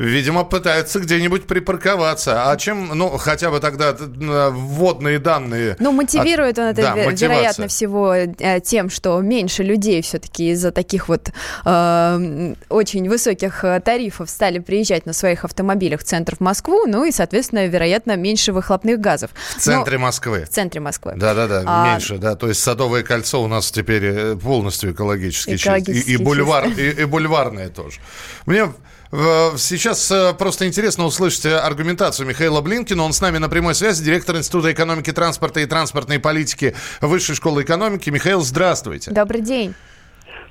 Видимо, 0.00 0.44
пытаются 0.44 0.98
где-нибудь 0.98 1.46
припарковаться. 1.46 2.50
А 2.50 2.56
чем, 2.56 2.88
ну, 2.94 3.18
хотя 3.18 3.50
бы 3.50 3.60
тогда 3.60 3.90
э, 3.90 4.50
вводные 4.50 5.18
данные... 5.18 5.76
Ну, 5.78 5.92
мотивирует 5.92 6.58
он 6.58 6.68
это, 6.68 6.80
да, 6.80 6.94
вероятно, 6.94 7.68
всего 7.68 8.14
э, 8.14 8.60
тем, 8.64 8.88
что 8.88 9.20
меньше 9.20 9.62
людей 9.62 10.00
все-таки 10.00 10.52
из-за 10.52 10.70
таких 10.70 11.10
вот 11.10 11.30
э, 11.66 12.54
очень 12.70 13.10
высоких 13.10 13.62
э, 13.62 13.78
тарифов 13.80 14.30
стали 14.30 14.58
приезжать 14.58 15.04
на 15.04 15.12
своих 15.12 15.44
автомобилях 15.44 16.00
в 16.00 16.04
центр 16.04 16.34
в 16.34 16.40
Москву, 16.40 16.86
ну 16.86 17.04
и, 17.04 17.12
соответственно, 17.12 17.66
вероятно, 17.66 18.16
меньше 18.16 18.54
выхлопных 18.54 19.00
газов. 19.00 19.32
В 19.54 19.60
центре 19.60 19.98
Но... 19.98 20.04
Москвы? 20.04 20.46
В 20.46 20.48
центре 20.48 20.80
Москвы. 20.80 21.12
Да-да-да, 21.16 21.62
а... 21.66 21.92
меньше, 21.92 22.16
да. 22.16 22.36
То 22.36 22.48
есть 22.48 22.62
Садовое 22.62 23.02
кольцо 23.02 23.42
у 23.42 23.48
нас 23.48 23.70
теперь 23.70 24.34
полностью 24.36 24.92
экологически, 24.92 25.56
экологически 25.56 26.08
и, 26.08 26.14
и, 26.14 26.16
бульвар, 26.16 26.68
и, 26.68 27.02
и 27.02 27.04
бульварное 27.04 27.68
тоже. 27.68 28.00
Мне 28.46 28.70
Сейчас 29.12 30.08
э, 30.12 30.34
просто 30.34 30.68
интересно 30.68 31.04
услышать 31.04 31.44
э, 31.44 31.58
аргументацию 31.58 32.28
Михаила 32.28 32.60
Блинкина. 32.60 33.02
Он 33.02 33.12
с 33.12 33.20
нами 33.20 33.38
на 33.38 33.48
прямой 33.48 33.74
связи, 33.74 34.04
директор 34.04 34.36
Института 34.36 34.70
экономики 34.70 35.12
транспорта 35.12 35.58
и 35.60 35.66
транспортной 35.66 36.20
политики 36.20 36.76
Высшей 37.00 37.34
школы 37.34 37.64
экономики. 37.64 38.08
Михаил, 38.10 38.40
здравствуйте. 38.42 39.10
Добрый 39.10 39.40
день. 39.40 39.74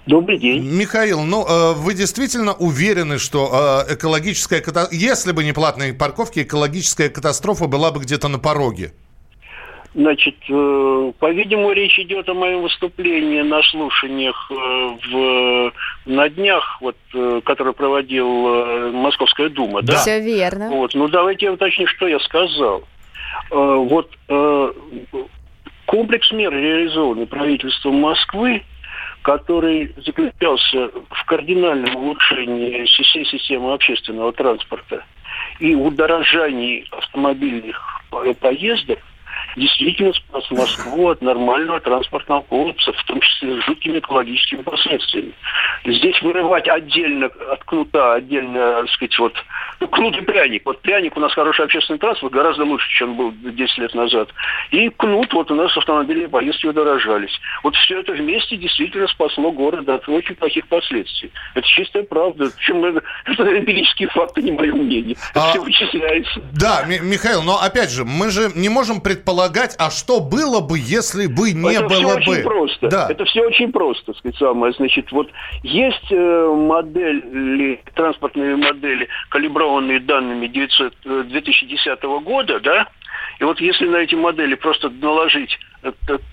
Добрый 0.06 0.38
день. 0.38 0.66
Михаил, 0.66 1.22
ну 1.22 1.46
э, 1.48 1.74
вы 1.76 1.94
действительно 1.94 2.54
уверены, 2.54 3.18
что 3.18 3.86
экологическая 3.88 4.60
катастрофа, 4.60 4.94
если 4.94 5.32
бы 5.32 5.46
не 5.46 5.54
платные 5.54 5.94
парковки, 5.94 6.42
экологическая 6.42 7.08
катастрофа 7.08 7.68
была 7.68 7.92
бы 7.92 8.02
где-то 8.02 8.28
на 8.28 8.40
пороге? 8.40 8.92
Значит, 9.96 10.36
э, 10.48 11.12
по-видимому, 11.20 11.72
речь 11.72 11.98
идет 11.98 12.30
о 12.30 12.36
моем 12.36 12.62
выступлении 12.62 13.42
на 13.42 13.64
слушаниях 13.64 14.52
э, 14.52 14.54
в, 14.54 15.74
на 16.06 16.30
днях, 16.30 16.78
вот, 16.80 16.96
э, 17.16 17.42
проводил 17.44 18.92
Московская 18.92 19.50
дума, 19.50 19.82
да? 19.82 19.96
Все 19.96 20.20
верно. 20.20 20.70
Вот, 20.70 20.94
ну 20.94 21.08
давайте 21.08 21.48
я 21.48 21.54
уточню, 21.54 21.88
что 21.88 22.08
я 22.08 22.20
сказал. 22.20 22.84
Вот 23.52 24.12
комплекс 25.86 26.32
мер, 26.32 26.54
реализованный 26.54 27.26
правительством 27.26 27.96
Москвы, 27.96 28.64
который 29.24 29.94
заключался 30.06 30.92
в 31.10 31.26
кардинальном 31.26 31.96
улучшении 31.96 32.86
всей 32.86 33.26
системы 33.26 33.74
общественного 33.74 34.34
транспорта 34.34 35.04
и 35.60 35.74
удорожании 35.74 36.86
автомобильных 36.92 38.02
поездок, 38.40 39.00
действительно 39.60 40.14
спас 40.14 40.50
Москву 40.52 41.10
от 41.10 41.22
нормального 41.22 41.80
транспортного 41.80 42.42
коллапса, 42.42 42.94
в 42.94 43.04
том 43.04 43.20
числе 43.22 43.62
с 43.62 43.66
жуткими 43.66 44.00
экологическими 44.00 44.62
последствиями. 44.62 45.34
Здесь 45.86 46.22
вырывать 46.22 46.68
отдельно 46.68 47.28
от 47.28 47.64
кнута, 47.64 48.14
отдельно, 48.16 48.82
так 48.82 48.90
сказать, 48.92 49.20
вот, 49.20 49.34
ну, 49.80 49.88
кнут 49.88 50.18
и 50.18 50.22
пряник. 50.22 50.64
Вот 50.66 50.82
пряник 50.82 51.16
у 51.18 51.20
нас 51.20 51.34
хороший 51.34 51.66
общественный 51.66 52.00
транспорт, 52.00 52.34
гораздо 52.34 52.64
лучше, 52.64 52.90
чем 52.98 53.16
был 53.16 53.32
10 53.32 53.78
лет 53.78 53.94
назад. 53.94 54.30
И 54.72 54.90
кнут, 54.90 55.34
вот 55.34 55.52
у 55.52 55.56
нас 55.56 55.76
автомобильные 55.76 56.30
поездки 56.30 56.68
удорожались. 56.68 57.38
Вот 57.64 57.76
все 57.76 58.00
это 58.00 58.14
вместе 58.14 58.58
действительно 58.58 59.08
спасло 59.08 59.52
город 59.52 59.88
от 59.90 60.08
очень 60.10 60.36
плохих 60.36 60.68
последствий. 60.68 61.32
Это 61.54 61.68
чистая 61.68 62.04
правда. 62.04 62.50
Причем 62.58 62.84
это, 62.86 63.04
это 63.26 63.58
эмпирические 63.58 64.10
факты, 64.10 64.42
не 64.42 64.52
мое 64.52 64.74
мнение. 64.74 65.16
Это 65.32 65.46
а, 65.46 65.50
все 65.50 65.62
вычисляется. 65.62 66.42
Да, 66.54 66.86
Михаил, 66.86 67.44
но 67.44 67.60
опять 67.62 67.92
же, 67.92 68.06
мы 68.06 68.30
же 68.30 68.52
не 68.56 68.70
можем 68.70 69.02
предполагать, 69.02 69.49
а 69.78 69.90
что 69.90 70.20
было 70.20 70.62
бы, 70.62 70.78
если 70.80 71.28
бы 71.28 71.52
не 71.52 71.74
это 71.74 71.88
было 71.88 72.20
все 72.20 72.26
бы. 72.26 72.32
Очень 72.32 72.44
просто. 72.44 72.88
Да. 72.90 73.08
Это 73.10 73.26
все 73.26 73.46
очень 73.46 73.72
просто, 73.72 74.14
сказать 74.14 74.38
самое. 74.38 74.74
Значит, 74.74 75.12
вот 75.12 75.30
есть 75.64 76.12
э, 76.12 76.56
модели, 76.56 77.82
транспортные 77.96 78.56
модели, 78.56 79.08
калиброванные 79.30 80.00
данными 80.00 80.48
900, 80.48 80.94
2010 81.28 81.88
э, 81.88 82.20
года, 82.20 82.60
да, 82.60 82.88
и 83.40 83.44
вот 83.44 83.60
если 83.62 83.88
на 83.88 83.98
эти 83.98 84.16
модели 84.16 84.56
просто 84.56 84.90
наложить 84.90 85.58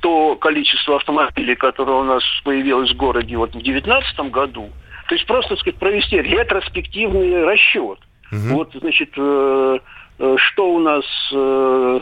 то 0.01 0.35
количество 0.37 0.97
автомобилей, 0.97 1.55
которое 1.55 2.01
у 2.01 2.05
нас 2.05 2.23
появилось 2.43 2.91
в 2.91 2.97
городе 2.97 3.37
вот 3.37 3.51
в 3.51 3.63
2019 3.63 4.31
году, 4.31 4.71
то 5.09 5.15
есть 5.15 5.27
просто, 5.27 5.51
так 5.51 5.61
сказать, 5.61 5.79
провести 5.79 6.21
ретроспективный 6.21 7.45
расчет. 7.45 7.99
Угу. 8.33 8.57
Вот, 8.57 8.73
значит, 8.75 9.11
э, 9.17 9.79
э, 10.19 10.37
что 10.39 10.75
у 10.75 10.81
нас, 10.81 11.05
э, 11.33 12.01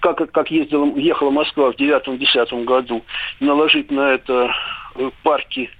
как, 0.00 0.30
как 0.30 0.50
ездила, 0.50 0.86
ехала 0.96 1.30
Москва 1.30 1.72
в 1.72 1.76
2009-2010 1.76 2.64
году, 2.64 3.02
наложить 3.40 3.90
на 3.90 4.12
это 4.12 4.50
э, 4.96 5.10
парки 5.22 5.70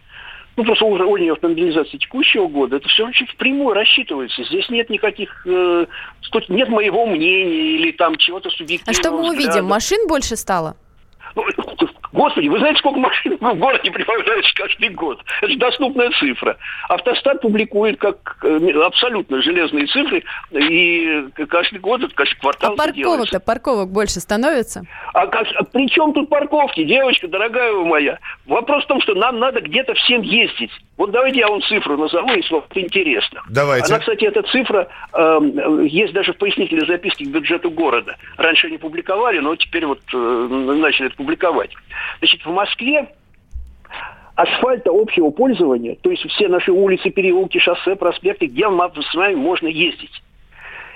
ну, 0.59 0.65
просто 0.65 0.87
уровень 0.87 1.31
автомобилизации 1.31 1.99
текущего 1.99 2.49
года, 2.49 2.77
это 2.79 2.89
все 2.89 3.07
очень 3.07 3.27
впрямую 3.29 3.75
рассчитывается. 3.75 4.43
Здесь 4.43 4.69
нет 4.71 4.91
никаких, 4.91 5.47
э, 5.47 5.87
нет 6.49 6.69
моего 6.69 7.07
мнения 7.07 7.77
или 7.77 7.93
там 7.93 8.17
чего-то 8.17 8.51
субъективного 8.51 8.91
А 8.91 9.01
что 9.01 9.13
мы 9.13 9.31
взгляда. 9.31 9.53
увидим? 9.53 9.65
Машин 9.67 10.09
больше 10.09 10.35
стало? 10.35 10.77
Ну, 11.37 11.45
Господи, 12.13 12.49
вы 12.49 12.59
знаете, 12.59 12.79
сколько 12.79 12.99
машин 12.99 13.37
в 13.41 13.55
городе 13.55 13.91
прибавляется 13.91 14.53
каждый 14.55 14.89
год? 14.91 15.23
Это 15.41 15.53
же 15.53 15.59
доступная 15.59 16.11
цифра. 16.19 16.57
Автостат 16.89 17.41
публикует 17.41 17.99
как 17.99 18.39
э, 18.43 18.71
абсолютно 18.85 19.43
железные 19.43 19.87
цифры, 19.87 20.25
и 20.53 21.27
каждый 21.49 21.81
год, 21.81 22.03
это 22.03 22.15
каждый 22.15 22.39
квартал 22.39 22.73
А 22.73 22.77
парковок-то, 22.77 23.41
парковок 23.41 23.91
больше 23.91 24.21
становится? 24.21 24.83
А, 25.13 25.27
как, 25.27 25.47
а 25.55 25.65
при 25.65 25.89
чем 25.89 26.13
тут 26.13 26.29
парковки, 26.29 26.85
девочка, 26.85 27.29
дорогая 27.29 27.73
моя? 27.73 28.19
Вопрос 28.47 28.85
в 28.85 28.87
том, 28.87 29.01
что 29.01 29.15
нам 29.15 29.39
надо 29.39 29.61
где-то 29.61 29.95
всем 29.95 30.23
ездить. 30.23 30.71
Вот 30.97 31.13
давайте 31.13 31.41
я 31.41 31.49
вам 31.49 31.63
цифру 31.63 31.97
назову, 31.97 32.31
если 32.31 32.55
вам 32.55 32.65
это 32.69 32.81
интересно. 32.81 33.43
Давайте. 33.49 33.93
Она, 33.93 34.01
кстати, 34.01 34.25
эта 34.25 34.43
цифра 34.43 34.89
э, 35.13 35.39
есть 35.85 36.13
даже 36.13 36.33
в 36.33 36.39
пояснительной 36.39 36.87
записке 36.87 37.25
к 37.25 37.29
бюджету 37.29 37.71
города. 37.71 38.17
Раньше 38.37 38.67
они 38.67 38.79
публиковали, 38.79 39.39
но 39.39 39.55
теперь 39.55 39.87
вот 39.87 40.01
э, 40.13 40.17
начали 40.17 41.07
это 41.07 41.17
публиковать. 41.17 41.71
Значит, 42.19 42.45
в 42.45 42.51
Москве 42.51 43.09
асфальта 44.35 44.91
общего 44.93 45.31
пользования, 45.31 45.97
то 46.01 46.11
есть 46.11 46.23
все 46.31 46.49
наши 46.49 46.71
улицы, 46.71 47.11
переулки, 47.11 47.59
шоссе, 47.59 47.97
проспекты, 47.97 48.47
где 48.47 48.67
с 48.67 49.15
вами 49.15 49.35
можно 49.35 49.67
ездить. 49.67 50.23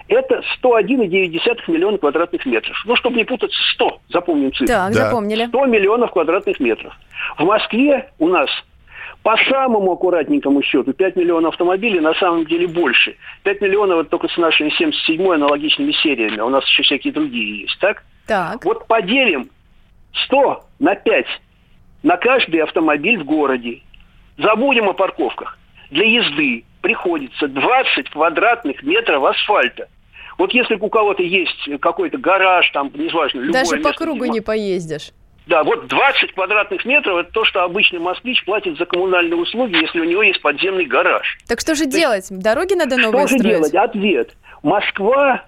Это 0.09 0.43
101,9 0.63 1.39
миллиона 1.69 1.99
квадратных 1.99 2.45
метров. 2.45 2.77
Ну, 2.85 2.97
чтобы 2.97 3.17
не 3.17 3.25
путаться, 3.25 3.59
100, 3.75 4.01
запомним 4.11 4.53
цифру. 4.53 4.67
Так, 4.67 4.93
да. 4.93 5.07
запомнили. 5.07 5.47
100 5.47 5.67
миллионов 5.67 6.11
квадратных 6.11 6.61
метров. 6.61 6.95
В 7.39 7.45
Москве 7.45 8.11
у 8.19 8.29
нас 8.29 8.51
по 9.23 9.37
самому 9.49 9.93
аккуратненькому 9.93 10.63
счету 10.63 10.93
5 10.93 11.17
миллионов 11.17 11.55
автомобилей 11.55 12.01
на 12.01 12.15
самом 12.15 12.45
деле 12.47 12.67
больше. 12.67 13.17
5 13.45 13.61
миллионов 13.61 14.01
это 14.01 14.11
только 14.11 14.29
с 14.29 14.37
нашими 14.37 14.71
77-й 14.71 15.35
аналогичными 15.35 15.93
сериями. 15.93 16.39
А 16.39 16.45
у 16.45 16.49
нас 16.49 16.65
еще 16.67 16.83
всякие 16.83 17.13
другие 17.13 17.63
есть, 17.63 17.79
так? 17.81 18.05
Так. 18.27 18.65
Вот 18.65 18.87
поделим 18.87 19.49
100 20.27 20.65
на 20.79 20.95
5 20.95 21.27
на 22.03 22.17
каждый 22.17 22.61
автомобиль 22.63 23.19
в 23.19 23.25
городе. 23.25 23.83
Забудем 24.39 24.89
о 24.89 24.93
парковках. 24.93 25.59
Для 25.91 26.05
езды 26.05 26.65
приходится 26.81 27.49
20 27.49 28.11
квадратных 28.11 28.83
метров 28.83 29.25
асфальта. 29.25 29.89
Вот 30.39 30.53
если 30.53 30.75
у 30.75 30.89
кого-то 30.89 31.23
есть 31.23 31.69
какой-то 31.81 32.19
гараж, 32.19 32.69
там, 32.71 32.91
неважно, 32.95 33.41
любое 33.41 33.63
Даже 33.63 33.77
место, 33.77 33.91
по 33.91 33.97
кругу 33.97 34.25
не 34.25 34.41
поездишь. 34.41 35.13
Да, 35.47 35.65
вот 35.65 35.89
20 35.89 36.35
квадратных 36.35 36.85
метров– 36.85 37.17
это 37.19 37.33
то, 37.33 37.45
что 37.45 37.65
обычный 37.65 37.99
москвич 37.99 38.45
платит 38.45 38.79
за 38.79 38.87
коммунальные 38.87 39.37
услуги, 39.37 39.77
если 39.77 40.01
у 40.01 40.05
него 40.05 40.23
есть 40.23 40.41
подземный 40.41 40.87
гараж. 40.87 41.39
Так 41.49 41.61
что 41.61 41.75
же 41.75 41.87
делать? 41.87 42.27
Дороги 42.31 42.75
надо 42.75 42.97
новые 42.97 43.27
Что 43.27 43.39
строить? 43.39 43.65
же 43.65 43.71
делать? 43.71 43.75
Ответ. 43.75 44.37
Москва 44.63 45.45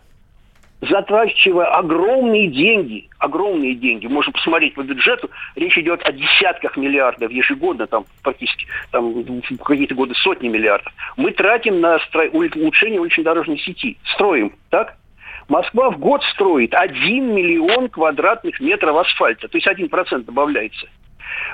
затрачивая 0.88 1.66
огромные 1.66 2.48
деньги, 2.48 3.08
огромные 3.18 3.74
деньги, 3.74 4.06
можно 4.06 4.32
посмотреть 4.32 4.74
по 4.74 4.82
бюджету, 4.82 5.30
речь 5.56 5.78
идет 5.78 6.02
о 6.02 6.12
десятках 6.12 6.76
миллиардов 6.76 7.30
ежегодно, 7.30 7.86
там 7.86 8.04
практически 8.22 8.66
там, 8.90 9.24
какие-то 9.64 9.94
годы 9.94 10.14
сотни 10.14 10.48
миллиардов. 10.48 10.92
Мы 11.16 11.32
тратим 11.32 11.80
на 11.80 11.98
стро... 12.00 12.24
улучшение 12.32 13.00
улично-дорожной 13.00 13.58
сети, 13.58 13.96
строим, 14.14 14.52
так? 14.70 14.96
Москва 15.48 15.90
в 15.90 15.98
год 15.98 16.22
строит 16.32 16.74
1 16.74 17.34
миллион 17.34 17.88
квадратных 17.88 18.60
метров 18.60 18.96
асфальта, 18.96 19.48
то 19.48 19.58
есть 19.58 19.66
1% 19.66 20.24
добавляется. 20.24 20.86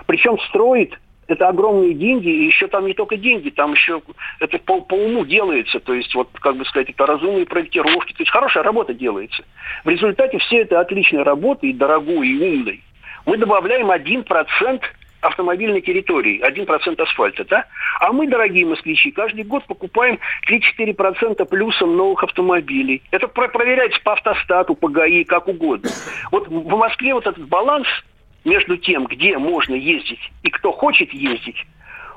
Причем 0.07 0.39
строит 0.49 0.99
это 1.31 1.49
огромные 1.49 1.95
деньги, 1.95 2.29
и 2.29 2.47
еще 2.47 2.67
там 2.69 2.87
не 2.87 2.95
только 2.95 3.17
деньги, 3.17 3.51
там 3.51 3.73
еще 3.73 4.03
это 4.39 4.59
по, 4.59 4.81
по 4.81 4.95
уму 4.95 5.25
делается, 5.25 5.81
то 5.81 5.95
есть 5.95 6.15
вот, 6.15 6.29
как 6.41 6.57
бы 6.57 6.65
сказать, 6.65 6.91
это 6.91 7.07
разумные 7.07 7.47
проектировки, 7.47 8.13
то 8.13 8.23
есть 8.23 8.31
хорошая 8.31 8.63
работа 8.63 8.95
делается. 8.95 9.45
В 9.85 9.89
результате 9.89 10.39
все 10.39 10.63
это 10.63 10.81
отличной 10.81 11.23
работы, 11.23 11.69
и 11.69 11.73
дорогой, 11.73 12.29
и 12.29 12.37
умной, 12.37 12.83
мы 13.27 13.37
добавляем 13.37 13.91
1% 13.91 14.83
автомобильной 15.21 15.83
территории, 15.83 16.41
1% 16.43 17.03
асфальта, 17.03 17.45
да? 17.45 17.67
А 18.01 18.13
мы, 18.13 18.27
дорогие 18.27 18.67
москвичи, 18.67 19.11
каждый 19.11 19.45
год 19.45 19.65
покупаем 19.67 20.19
3-4% 20.49 21.45
плюсом 21.47 21.97
новых 21.97 22.25
автомобилей. 22.25 23.03
Это 23.11 23.29
про 23.29 23.49
проверяется 23.49 24.01
по 24.03 24.15
автостату, 24.15 24.75
по 24.75 24.89
ГАИ, 24.89 25.25
как 25.25 25.49
угодно. 25.49 25.91
Вот 26.33 26.49
в 26.49 26.77
Москве 26.77 27.15
вот 27.15 27.27
этот 27.27 27.47
баланс 27.47 27.87
между 28.45 28.77
тем, 28.77 29.07
где 29.07 29.37
можно 29.39 29.75
ездить 29.75 30.21
и 30.43 30.51
кто 30.51 30.73
хочет 30.73 31.13
ездить, 31.13 31.67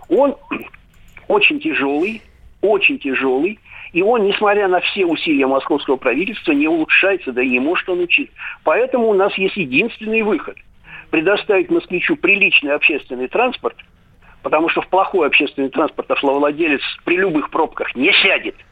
он 0.09 0.35
очень 1.27 1.59
тяжелый, 1.59 2.21
очень 2.61 2.99
тяжелый, 2.99 3.59
и 3.91 4.01
он, 4.01 4.25
несмотря 4.25 4.67
на 4.67 4.79
все 4.79 5.05
усилия 5.05 5.45
московского 5.45 5.97
правительства, 5.97 6.51
не 6.51 6.67
улучшается, 6.67 7.31
да 7.31 7.41
и 7.41 7.49
не 7.49 7.59
может 7.59 7.87
он 7.89 7.99
учить. 7.99 8.31
Поэтому 8.63 9.09
у 9.09 9.13
нас 9.13 9.33
есть 9.37 9.55
единственный 9.55 10.21
выход– 10.21 10.57
предоставить 11.11 11.69
москвичу 11.69 12.15
приличный 12.15 12.73
общественный 12.73 13.27
транспорт, 13.27 13.75
потому 14.41 14.69
что 14.69 14.81
в 14.81 14.87
плохой 14.87 15.27
общественный 15.27 15.69
транспорт 15.69 16.09
автовладелец 16.09 16.81
при 17.05 17.17
любых 17.17 17.51
пробках 17.51 17.95
не 17.95 18.11
сядет– 18.13 18.55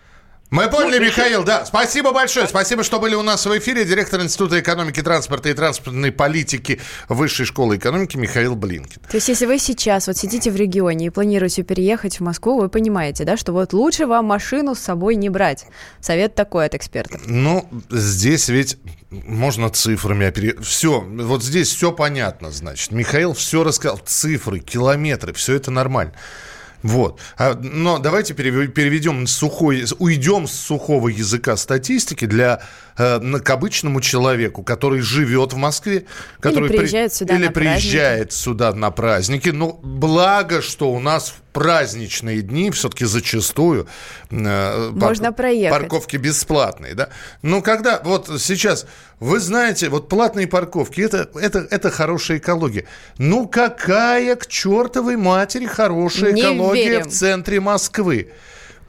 мы 0.52 0.70
поняли, 0.70 1.00
вот 1.00 1.06
Михаил, 1.08 1.44
да. 1.46 1.66
Спасибо 1.66 2.12
большое. 2.12 2.46
Спасибо, 2.46 2.84
что 2.84 3.00
были 3.00 3.16
у 3.16 3.22
нас 3.22 3.46
в 3.46 3.58
эфире. 3.58 3.86
Директор 3.86 4.22
Института 4.22 4.60
экономики, 4.60 5.02
транспорта 5.02 5.48
и 5.48 5.54
транспортной 5.54 6.12
политики 6.12 6.82
Высшей 7.08 7.46
школы 7.46 7.78
экономики 7.78 8.18
Михаил 8.18 8.58
Блинкин. 8.58 9.02
То 9.10 9.16
есть, 9.16 9.30
если 9.30 9.46
вы 9.46 9.60
сейчас 9.60 10.08
вот 10.08 10.18
сидите 10.18 10.52
в 10.52 10.58
регионе 10.58 11.06
и 11.06 11.10
планируете 11.10 11.64
переехать 11.64 12.20
в 12.20 12.24
Москву, 12.24 12.60
вы 12.60 12.68
понимаете, 12.68 13.24
да, 13.24 13.38
что 13.38 13.54
вот 13.54 13.72
лучше 13.72 14.06
вам 14.06 14.26
машину 14.26 14.76
с 14.76 14.80
собой 14.80 15.16
не 15.16 15.30
брать. 15.30 15.66
Совет 16.02 16.36
такой 16.36 16.66
от 16.66 16.76
экспертов. 16.76 17.22
Ну, 17.26 17.70
здесь 17.90 18.50
ведь 18.50 18.78
можно 19.10 19.70
цифрами 19.70 20.28
оперировать. 20.28 20.68
Все, 20.68 21.00
вот 21.00 21.44
здесь 21.44 21.74
все 21.74 21.94
понятно, 21.94 22.52
значит. 22.52 22.92
Михаил 22.92 23.34
все 23.34 23.64
рассказал. 23.64 24.00
Цифры, 24.06 24.60
километры, 24.60 25.32
все 25.32 25.56
это 25.56 25.72
нормально. 25.72 26.14
Вот. 26.84 27.20
А, 27.38 27.54
но 27.62 28.00
давайте 28.00 28.34
переведем 28.34 29.28
сухой, 29.28 29.86
уйдем 30.00 30.48
с 30.48 30.54
сухого 30.54 31.10
языка 31.10 31.56
статистики 31.58 32.26
для 32.26 32.62
э, 32.98 33.20
к 33.20 33.50
обычному 33.50 34.02
человеку, 34.02 34.64
который 34.64 35.02
живет 35.02 35.54
в 35.54 35.58
Москве, 35.58 36.06
который 36.40 36.70
или 36.70 36.78
приезжает 36.78 37.14
сюда 37.14 37.36
или 37.36 37.46
на 37.46 37.52
приезжает 37.52 38.30
праздники. 38.30 38.44
сюда 38.44 38.74
на 38.74 38.92
праздники. 38.92 39.50
Ну, 39.50 39.80
благо, 39.84 40.62
что 40.62 40.92
у 40.92 41.00
нас 41.00 41.34
праздничные 41.54 42.42
дни 42.42 42.72
все-таки 42.72 43.06
зачастую 43.06 43.88
э, 44.30 44.90
можно 44.94 45.26
пар- 45.28 45.36
проехать. 45.36 45.82
Парковки 45.82 46.18
бесплатные, 46.18 46.96
да? 46.96 47.10
Но 47.42 47.62
когда 47.62 48.02
вот 48.04 48.30
сейчас 48.40 48.86
вы 49.22 49.40
знаете, 49.40 49.88
вот 49.90 50.10
платные 50.10 50.48
парковки 50.48 51.00
это 51.00 51.30
это 51.36 51.60
это 51.70 51.92
хорошая 51.92 52.40
экология. 52.40 52.86
Ну 53.20 53.48
какая 53.48 54.36
к 54.36 54.48
чертовой 54.48 55.16
матери 55.16 55.68
хорошая 55.68 56.32
Не 56.32 56.42
экология 56.42 56.90
верим. 56.90 57.04
в 57.04 57.12
центре 57.12 57.60
Москвы? 57.60 58.32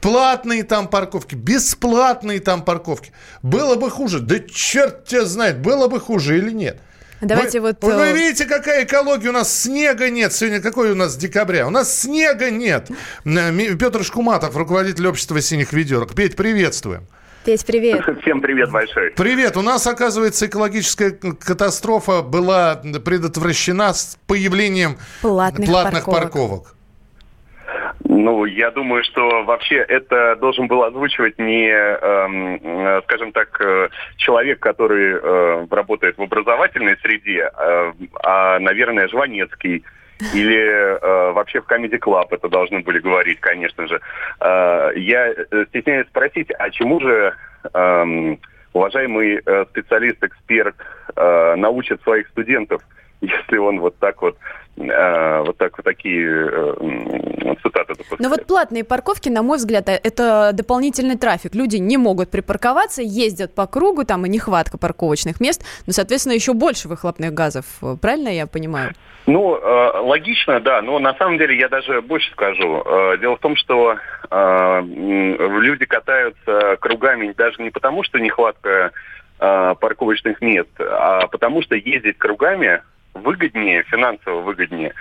Платные 0.01 0.63
там 0.63 0.87
парковки, 0.87 1.35
бесплатные 1.35 2.39
там 2.39 2.63
парковки. 2.63 3.11
Было 3.43 3.75
бы 3.75 3.91
хуже. 3.91 4.21
Да 4.21 4.39
черт 4.39 5.05
тебя 5.05 5.25
знает, 5.25 5.59
было 5.59 5.87
бы 5.87 5.99
хуже 5.99 6.39
или 6.39 6.49
нет. 6.49 6.81
Давайте 7.21 7.61
вы, 7.61 7.67
вот... 7.67 7.83
Вы, 7.83 7.95
вы 7.95 8.11
видите, 8.13 8.45
какая 8.45 8.85
экология? 8.85 9.29
У 9.29 9.33
нас 9.33 9.55
снега 9.55 10.09
нет. 10.09 10.33
Сегодня 10.33 10.61
какой 10.61 10.91
у 10.91 10.95
нас 10.95 11.15
декабря? 11.15 11.67
У 11.67 11.69
нас 11.69 11.95
снега 12.01 12.49
нет. 12.49 12.89
Петр 13.23 14.03
Шкуматов, 14.03 14.57
руководитель 14.57 15.07
общества 15.07 15.39
синих 15.41 15.73
ведерок. 15.73 16.15
Петь, 16.15 16.35
приветствуем. 16.35 17.07
Петь, 17.45 17.65
привет. 17.65 18.01
Всем 18.21 18.41
привет 18.41 18.71
большой. 18.71 19.11
Привет. 19.11 19.57
У 19.57 19.61
нас, 19.61 19.85
оказывается, 19.85 20.47
экологическая 20.47 21.11
катастрофа 21.11 22.21
была 22.21 22.75
предотвращена 22.75 23.93
с 23.93 24.17
появлением 24.27 24.97
платных, 25.21 25.67
платных 25.67 26.05
парковок. 26.05 26.31
парковок. 26.31 26.75
Ну, 28.05 28.45
я 28.45 28.71
думаю, 28.71 29.03
что 29.03 29.43
вообще 29.43 29.75
это 29.77 30.35
должен 30.37 30.67
был 30.67 30.83
озвучивать 30.83 31.37
не, 31.39 31.69
э, 31.69 33.01
скажем 33.03 33.31
так, 33.31 33.59
э, 33.59 33.89
человек, 34.17 34.59
который 34.59 35.15
э, 35.15 35.67
работает 35.69 36.17
в 36.17 36.21
образовательной 36.21 36.97
среде, 36.97 37.49
э, 37.53 37.93
а, 38.23 38.59
наверное, 38.59 39.07
Жванецкий 39.07 39.83
или 40.33 40.57
э, 40.57 41.31
вообще 41.31 41.61
в 41.61 41.65
Comedy 41.65 41.99
Club 41.99 42.27
это 42.31 42.49
должны 42.49 42.79
были 42.81 42.99
говорить, 42.99 43.39
конечно 43.39 43.87
же. 43.87 43.99
Э, 44.39 44.91
я 44.95 45.27
э, 45.27 45.65
стесняюсь 45.69 46.07
спросить, 46.07 46.49
а 46.57 46.69
чему 46.69 46.99
же 46.99 47.33
э, 47.73 48.35
уважаемый 48.73 49.41
специалист, 49.69 50.23
эксперт 50.23 50.75
э, 51.15 51.55
научит 51.55 52.01
своих 52.03 52.27
студентов, 52.29 52.81
если 53.23 53.57
он 53.57 53.79
вот 53.79 53.97
так 53.97 54.21
вот 54.21 54.37
Э, 54.75 55.43
вот 55.45 55.57
так 55.57 55.77
вот 55.77 55.83
такие 55.83 56.49
э, 56.51 57.55
цитаты 57.61 57.93
допускают. 57.93 58.19
Но 58.19 58.29
вот 58.29 58.47
платные 58.47 58.83
парковки, 58.83 59.29
на 59.29 59.43
мой 59.43 59.57
взгляд, 59.57 59.87
э, 59.87 59.99
это 60.03 60.49
дополнительный 60.51 61.15
трафик. 61.15 61.53
Люди 61.53 61.77
не 61.77 61.97
могут 61.97 62.31
припарковаться, 62.31 63.03
ездят 63.03 63.53
по 63.53 63.67
кругу, 63.67 64.03
там 64.03 64.25
и 64.25 64.29
нехватка 64.29 64.79
парковочных 64.79 65.39
мест, 65.39 65.63
но, 65.85 65.93
соответственно, 65.93 66.33
еще 66.33 66.53
больше 66.53 66.87
выхлопных 66.87 67.35
газов. 67.35 67.65
Правильно 68.01 68.29
я 68.29 68.47
понимаю? 68.47 68.93
Ну, 69.27 69.59
логично, 70.03 70.59
да, 70.59 70.81
но 70.81 70.97
на 70.99 71.13
самом 71.13 71.37
деле 71.37 71.57
я 71.57 71.69
даже 71.69 72.01
больше 72.01 72.29
скажу. 72.31 72.83
Дело 73.21 73.37
в 73.37 73.39
том, 73.39 73.55
что 73.55 73.95
люди 74.29 75.85
катаются 75.85 76.77
кругами 76.81 77.31
даже 77.31 77.61
не 77.61 77.69
потому, 77.69 78.03
что 78.03 78.19
нехватка 78.19 78.91
парковочных 79.37 80.41
мест, 80.41 80.69
а 80.79 81.27
потому 81.27 81.61
что 81.61 81.75
ездить 81.75 82.17
кругами 82.17 82.81
выгоднее, 83.13 83.83
финансово 83.83 84.41
выгоднее, 84.41 84.93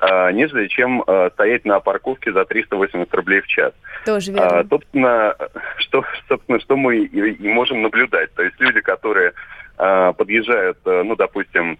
э, 0.00 0.32
нежели 0.32 0.66
чем 0.68 1.02
э, 1.06 1.30
стоять 1.34 1.64
на 1.64 1.80
парковке 1.80 2.32
за 2.32 2.44
380 2.44 3.12
рублей 3.14 3.40
в 3.40 3.46
час. 3.46 3.72
Тоже 4.04 4.32
верно. 4.32 4.60
А, 4.60 4.64
собственно, 4.68 5.34
что, 5.78 6.04
собственно, 6.28 6.60
что 6.60 6.76
мы 6.76 6.98
и, 6.98 7.32
и 7.32 7.48
можем 7.48 7.82
наблюдать. 7.82 8.32
То 8.34 8.42
есть 8.42 8.58
люди, 8.60 8.80
которые 8.80 9.32
э, 9.78 10.12
подъезжают, 10.16 10.78
э, 10.84 11.02
ну, 11.04 11.16
допустим, 11.16 11.78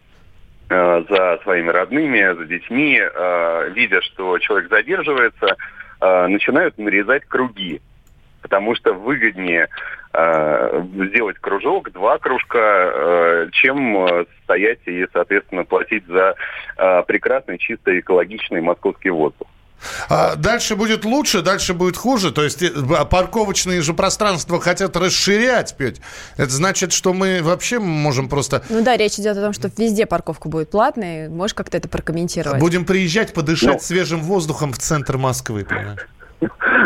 э, 0.69 1.05
за 1.09 1.39
своими 1.43 1.71
родными, 1.71 2.37
за 2.37 2.45
детьми, 2.47 3.01
э, 3.01 3.71
видя, 3.75 4.01
что 4.03 4.39
человек 4.39 4.71
задерживается, 4.71 5.57
э, 6.01 6.27
начинают 6.29 6.79
нарезать 6.79 7.25
круги 7.27 7.81
потому 8.43 8.75
что 8.75 8.93
выгоднее 8.93 9.69
э, 10.13 10.85
сделать 11.09 11.39
кружок, 11.39 11.93
два 11.93 12.19
кружка, 12.19 12.59
э, 12.59 13.49
чем 13.53 14.05
э, 14.07 14.27
стоять 14.45 14.81
и, 14.87 15.07
соответственно, 15.13 15.65
платить 15.65 16.07
за 16.07 16.35
э, 16.77 17.03
прекрасный, 17.07 17.59
чистый, 17.59 18.01
экологичный 18.01 18.61
московский 18.61 19.11
воздух. 19.11 19.49
А 20.09 20.37
дальше 20.37 20.77
будет 20.77 21.05
лучше, 21.05 21.43
дальше 21.43 21.75
будет 21.75 21.97
хуже. 21.97 22.33
То 22.33 22.43
есть 22.43 22.63
э, 22.63 22.71
парковочные 23.11 23.81
же 23.81 23.95
пространства 23.95 24.61
хотят 24.61 24.97
расширять, 24.97 25.77
Петь. 25.77 26.01
Это 26.37 26.51
значит, 26.51 26.93
что 26.93 27.13
мы 27.13 27.41
вообще 27.43 27.79
можем 27.79 28.29
просто... 28.29 28.63
Ну 28.69 28.83
да, 28.83 28.97
речь 28.97 29.15
идет 29.15 29.37
о 29.37 29.41
том, 29.41 29.53
что 29.53 29.71
везде 29.77 30.07
парковка 30.07 30.49
будет 30.49 30.71
платной. 30.71 31.29
Можешь 31.29 31.55
как-то 31.55 31.77
это 31.77 31.89
прокомментировать? 31.89 32.61
Будем 32.61 32.85
приезжать, 32.85 33.33
подышать 33.33 33.75
ну, 33.75 33.79
свежим 33.81 34.21
воздухом 34.21 34.73
в 34.73 34.79
центр 34.79 35.17
Москвы, 35.17 35.65
понимаешь? 35.65 36.01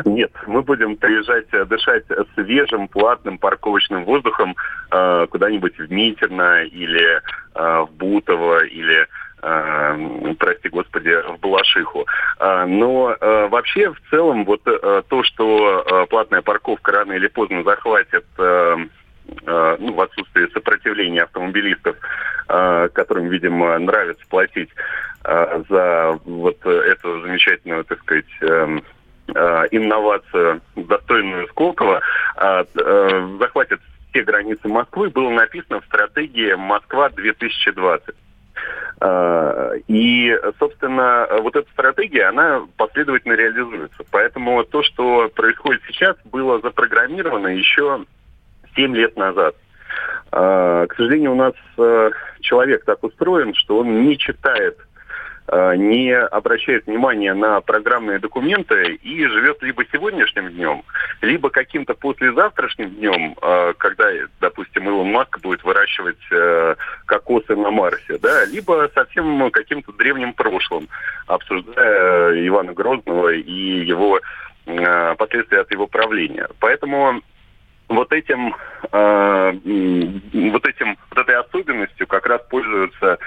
Нет, 0.05 0.33
мы 0.47 0.62
будем 0.62 0.97
приезжать 0.97 1.47
э, 1.53 1.64
дышать 1.64 2.05
свежим, 2.35 2.88
платным 2.88 3.38
парковочным 3.38 4.05
воздухом 4.05 4.57
э, 4.90 5.27
куда-нибудь 5.31 5.79
в 5.79 5.90
Митерно 5.90 6.64
или 6.64 7.21
э, 7.55 7.81
в 7.81 7.90
Бутово 7.93 8.64
или 8.64 9.07
э, 9.43 10.35
прости 10.38 10.69
господи, 10.69 11.17
в 11.29 11.38
Балашиху. 11.40 12.07
Э, 12.40 12.64
но 12.67 13.17
э, 13.19 13.49
вообще 13.49 13.93
в 13.93 14.01
целом 14.11 14.45
вот 14.45 14.62
э, 14.67 15.03
то, 15.09 15.23
что 15.23 15.85
э, 15.87 16.07
платная 16.07 16.43
парковка 16.43 16.93
рано 16.93 17.12
или 17.12 17.29
поздно 17.29 17.62
захватит 17.62 18.25
ну, 18.37 19.95
в 19.95 20.01
отсутствии 20.03 20.53
сопротивления 20.53 21.23
автомобилистов, 21.23 21.97
которым, 22.47 23.29
видимо, 23.29 23.79
нравится 23.79 24.23
платить 24.29 24.69
за 25.23 26.21
вот 26.27 26.59
эту 26.67 27.23
замечательную, 27.23 27.85
так 27.85 28.01
сказать, 28.01 28.27
э, 28.43 28.67
Э, 28.67 28.79
инновацию, 29.29 30.61
достойную 30.77 31.49
Сколково, 31.49 32.01
э, 32.37 32.65
э, 32.75 33.37
захватит 33.39 33.81
все 34.11 34.23
границы 34.23 34.69
Москвы, 34.69 35.11
было 35.11 35.31
написано 35.31 35.81
в 35.81 35.85
стратегии 35.87 36.55
«Москва-2020». 36.55 38.15
И, 39.89 40.39
собственно, 40.61 41.27
вот 41.41 41.57
эта 41.57 41.69
стратегия, 41.73 42.27
она 42.27 42.63
последовательно 42.77 43.33
реализуется. 43.33 44.05
Поэтому 44.13 44.63
то, 44.65 44.85
что 44.85 45.29
происходит 45.35 45.83
сейчас, 45.89 46.17
было 46.25 46.61
запрограммировано 46.61 47.49
еще 47.49 48.05
7 48.77 48.95
лет 48.95 49.17
назад. 49.17 49.57
К 50.31 50.89
сожалению, 50.97 51.33
у 51.33 51.35
нас 51.35 51.55
человек 52.41 52.85
так 52.85 53.03
устроен, 53.03 53.53
что 53.55 53.79
он 53.79 54.05
не 54.05 54.17
читает 54.17 54.79
Э, 54.79 54.93
не 55.52 56.16
обращает 56.16 56.87
внимания 56.87 57.35
на 57.35 57.61
программные 57.61 58.18
документы 58.18 58.94
и 58.94 59.26
живет 59.26 59.62
либо 59.62 59.85
сегодняшним 59.92 60.50
днем, 60.50 60.83
либо 61.20 61.50
каким-то 61.50 61.94
послезавтрашним 61.94 62.90
днем, 62.90 63.37
э, 63.40 63.74
когда, 63.76 64.07
допустим, 64.40 64.88
Илон 64.88 65.11
Маск 65.12 65.38
будет 65.40 65.62
выращивать 65.62 66.20
э, 66.30 66.74
кокосы 67.07 67.57
на 67.57 67.70
Марсе, 67.70 68.18
да, 68.18 68.46
либо 68.46 68.90
совсем 68.94 69.50
каким-то 69.50 69.92
древним 69.92 70.33
прошлым, 70.33 70.88
обсуждая 71.26 72.46
Ивана 72.46 72.72
Грозного 72.72 73.33
и 73.35 73.85
его 73.85 74.20
последствия 75.18 75.61
от 75.61 75.70
его 75.70 75.87
правления. 75.87 76.48
Поэтому 76.59 77.20
вот 77.88 78.12
этим, 78.12 78.54
э, 78.92 79.52
вот 80.52 80.66
этим, 80.66 80.96
вот 81.11 81.18
этой 81.18 81.37
особенностью 81.37 82.07
как 82.07 82.26
раз 82.26 82.40
пользуются 82.48 83.18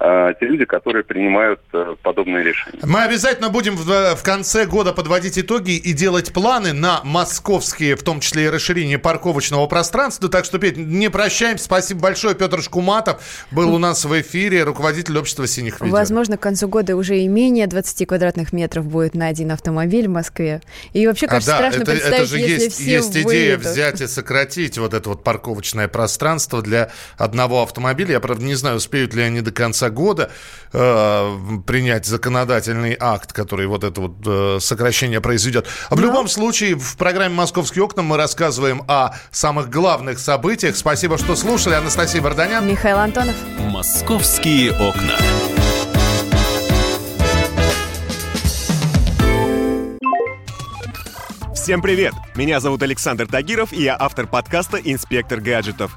э, 0.00 0.34
те 0.40 0.46
люди, 0.46 0.64
которые 0.64 1.04
принимают 1.04 1.60
э, 1.72 1.94
подобные 2.02 2.42
решения. 2.42 2.80
Мы 2.82 3.02
обязательно 3.02 3.50
будем 3.50 3.76
в, 3.76 4.16
в 4.16 4.22
конце 4.22 4.66
года 4.66 4.92
подводить 4.92 5.38
итоги 5.38 5.76
и 5.76 5.92
делать 5.92 6.32
планы 6.32 6.72
на 6.72 7.00
московские, 7.04 7.96
в 7.96 8.02
том 8.02 8.20
числе 8.20 8.46
и 8.46 8.48
расширение 8.48 8.98
парковочного 8.98 9.66
пространства. 9.66 10.28
Так 10.28 10.44
что, 10.44 10.58
Петь, 10.58 10.76
не 10.76 11.10
прощаемся. 11.10 11.64
Спасибо 11.64 12.00
большое. 12.00 12.34
Петр 12.34 12.62
Шкуматов 12.62 13.22
был 13.50 13.74
у 13.74 13.78
нас 13.78 14.04
в 14.04 14.20
эфире, 14.20 14.64
руководитель 14.64 15.18
общества 15.18 15.46
«Синих 15.46 15.80
видео». 15.80 15.94
Возможно, 15.94 16.36
к 16.36 16.40
концу 16.40 16.68
года 16.68 16.96
уже 16.96 17.18
и 17.18 17.28
менее 17.28 17.66
20 17.66 18.08
квадратных 18.08 18.52
метров 18.52 18.86
будет 18.86 19.14
на 19.14 19.28
один 19.28 19.52
автомобиль 19.52 20.08
в 20.08 20.10
Москве. 20.10 20.62
И 20.92 21.06
вообще, 21.06 21.26
конечно, 21.26 21.56
а, 21.56 21.60
да, 21.60 21.70
страшно 21.70 21.82
это, 21.82 21.92
представить, 21.92 22.18
это 22.18 22.26
же 22.26 22.38
если 22.38 22.64
есть, 22.64 22.76
все 22.76 22.92
есть 22.92 23.16
идея 23.16 23.58
взять 23.58 24.00
и 24.00 24.06
сократить 24.06 24.78
вот 24.78 24.94
это 24.94 25.08
вот 25.10 25.22
парковочное 25.22 25.88
пространство 25.88 26.62
для 26.62 26.90
одного 27.16 27.62
автомобиля. 27.62 28.12
Я, 28.12 28.20
правда, 28.20 28.44
не 28.44 28.54
знаю, 28.54 28.76
успеют 28.76 29.14
ли 29.14 29.22
они 29.22 29.40
до 29.40 29.52
конца 29.52 29.89
года 29.90 30.30
э, 30.72 31.38
принять 31.66 32.06
законодательный 32.06 32.96
акт, 32.98 33.32
который 33.32 33.66
вот 33.66 33.84
это 33.84 34.00
вот 34.00 34.16
э, 34.26 34.58
сокращение 34.60 35.20
произведет. 35.20 35.66
А 35.88 35.96
в 35.96 36.00
Но... 36.00 36.06
любом 36.06 36.28
случае, 36.28 36.76
в 36.76 36.96
программе 36.96 37.34
«Московские 37.34 37.84
окна» 37.84 38.02
мы 38.02 38.16
рассказываем 38.16 38.82
о 38.88 39.10
самых 39.30 39.70
главных 39.70 40.18
событиях. 40.18 40.76
Спасибо, 40.76 41.18
что 41.18 41.36
слушали. 41.36 41.74
Анастасия 41.74 42.22
Варданян. 42.22 42.66
Михаил 42.66 42.98
Антонов. 42.98 43.36
«Московские 43.58 44.72
окна». 44.72 45.16
Всем 51.54 51.82
привет! 51.82 52.14
Меня 52.34 52.58
зовут 52.58 52.82
Александр 52.82 53.28
Тагиров, 53.28 53.72
и 53.72 53.82
я 53.82 53.94
автор 53.96 54.26
подкаста 54.26 54.78
«Инспектор 54.78 55.40
гаджетов». 55.40 55.96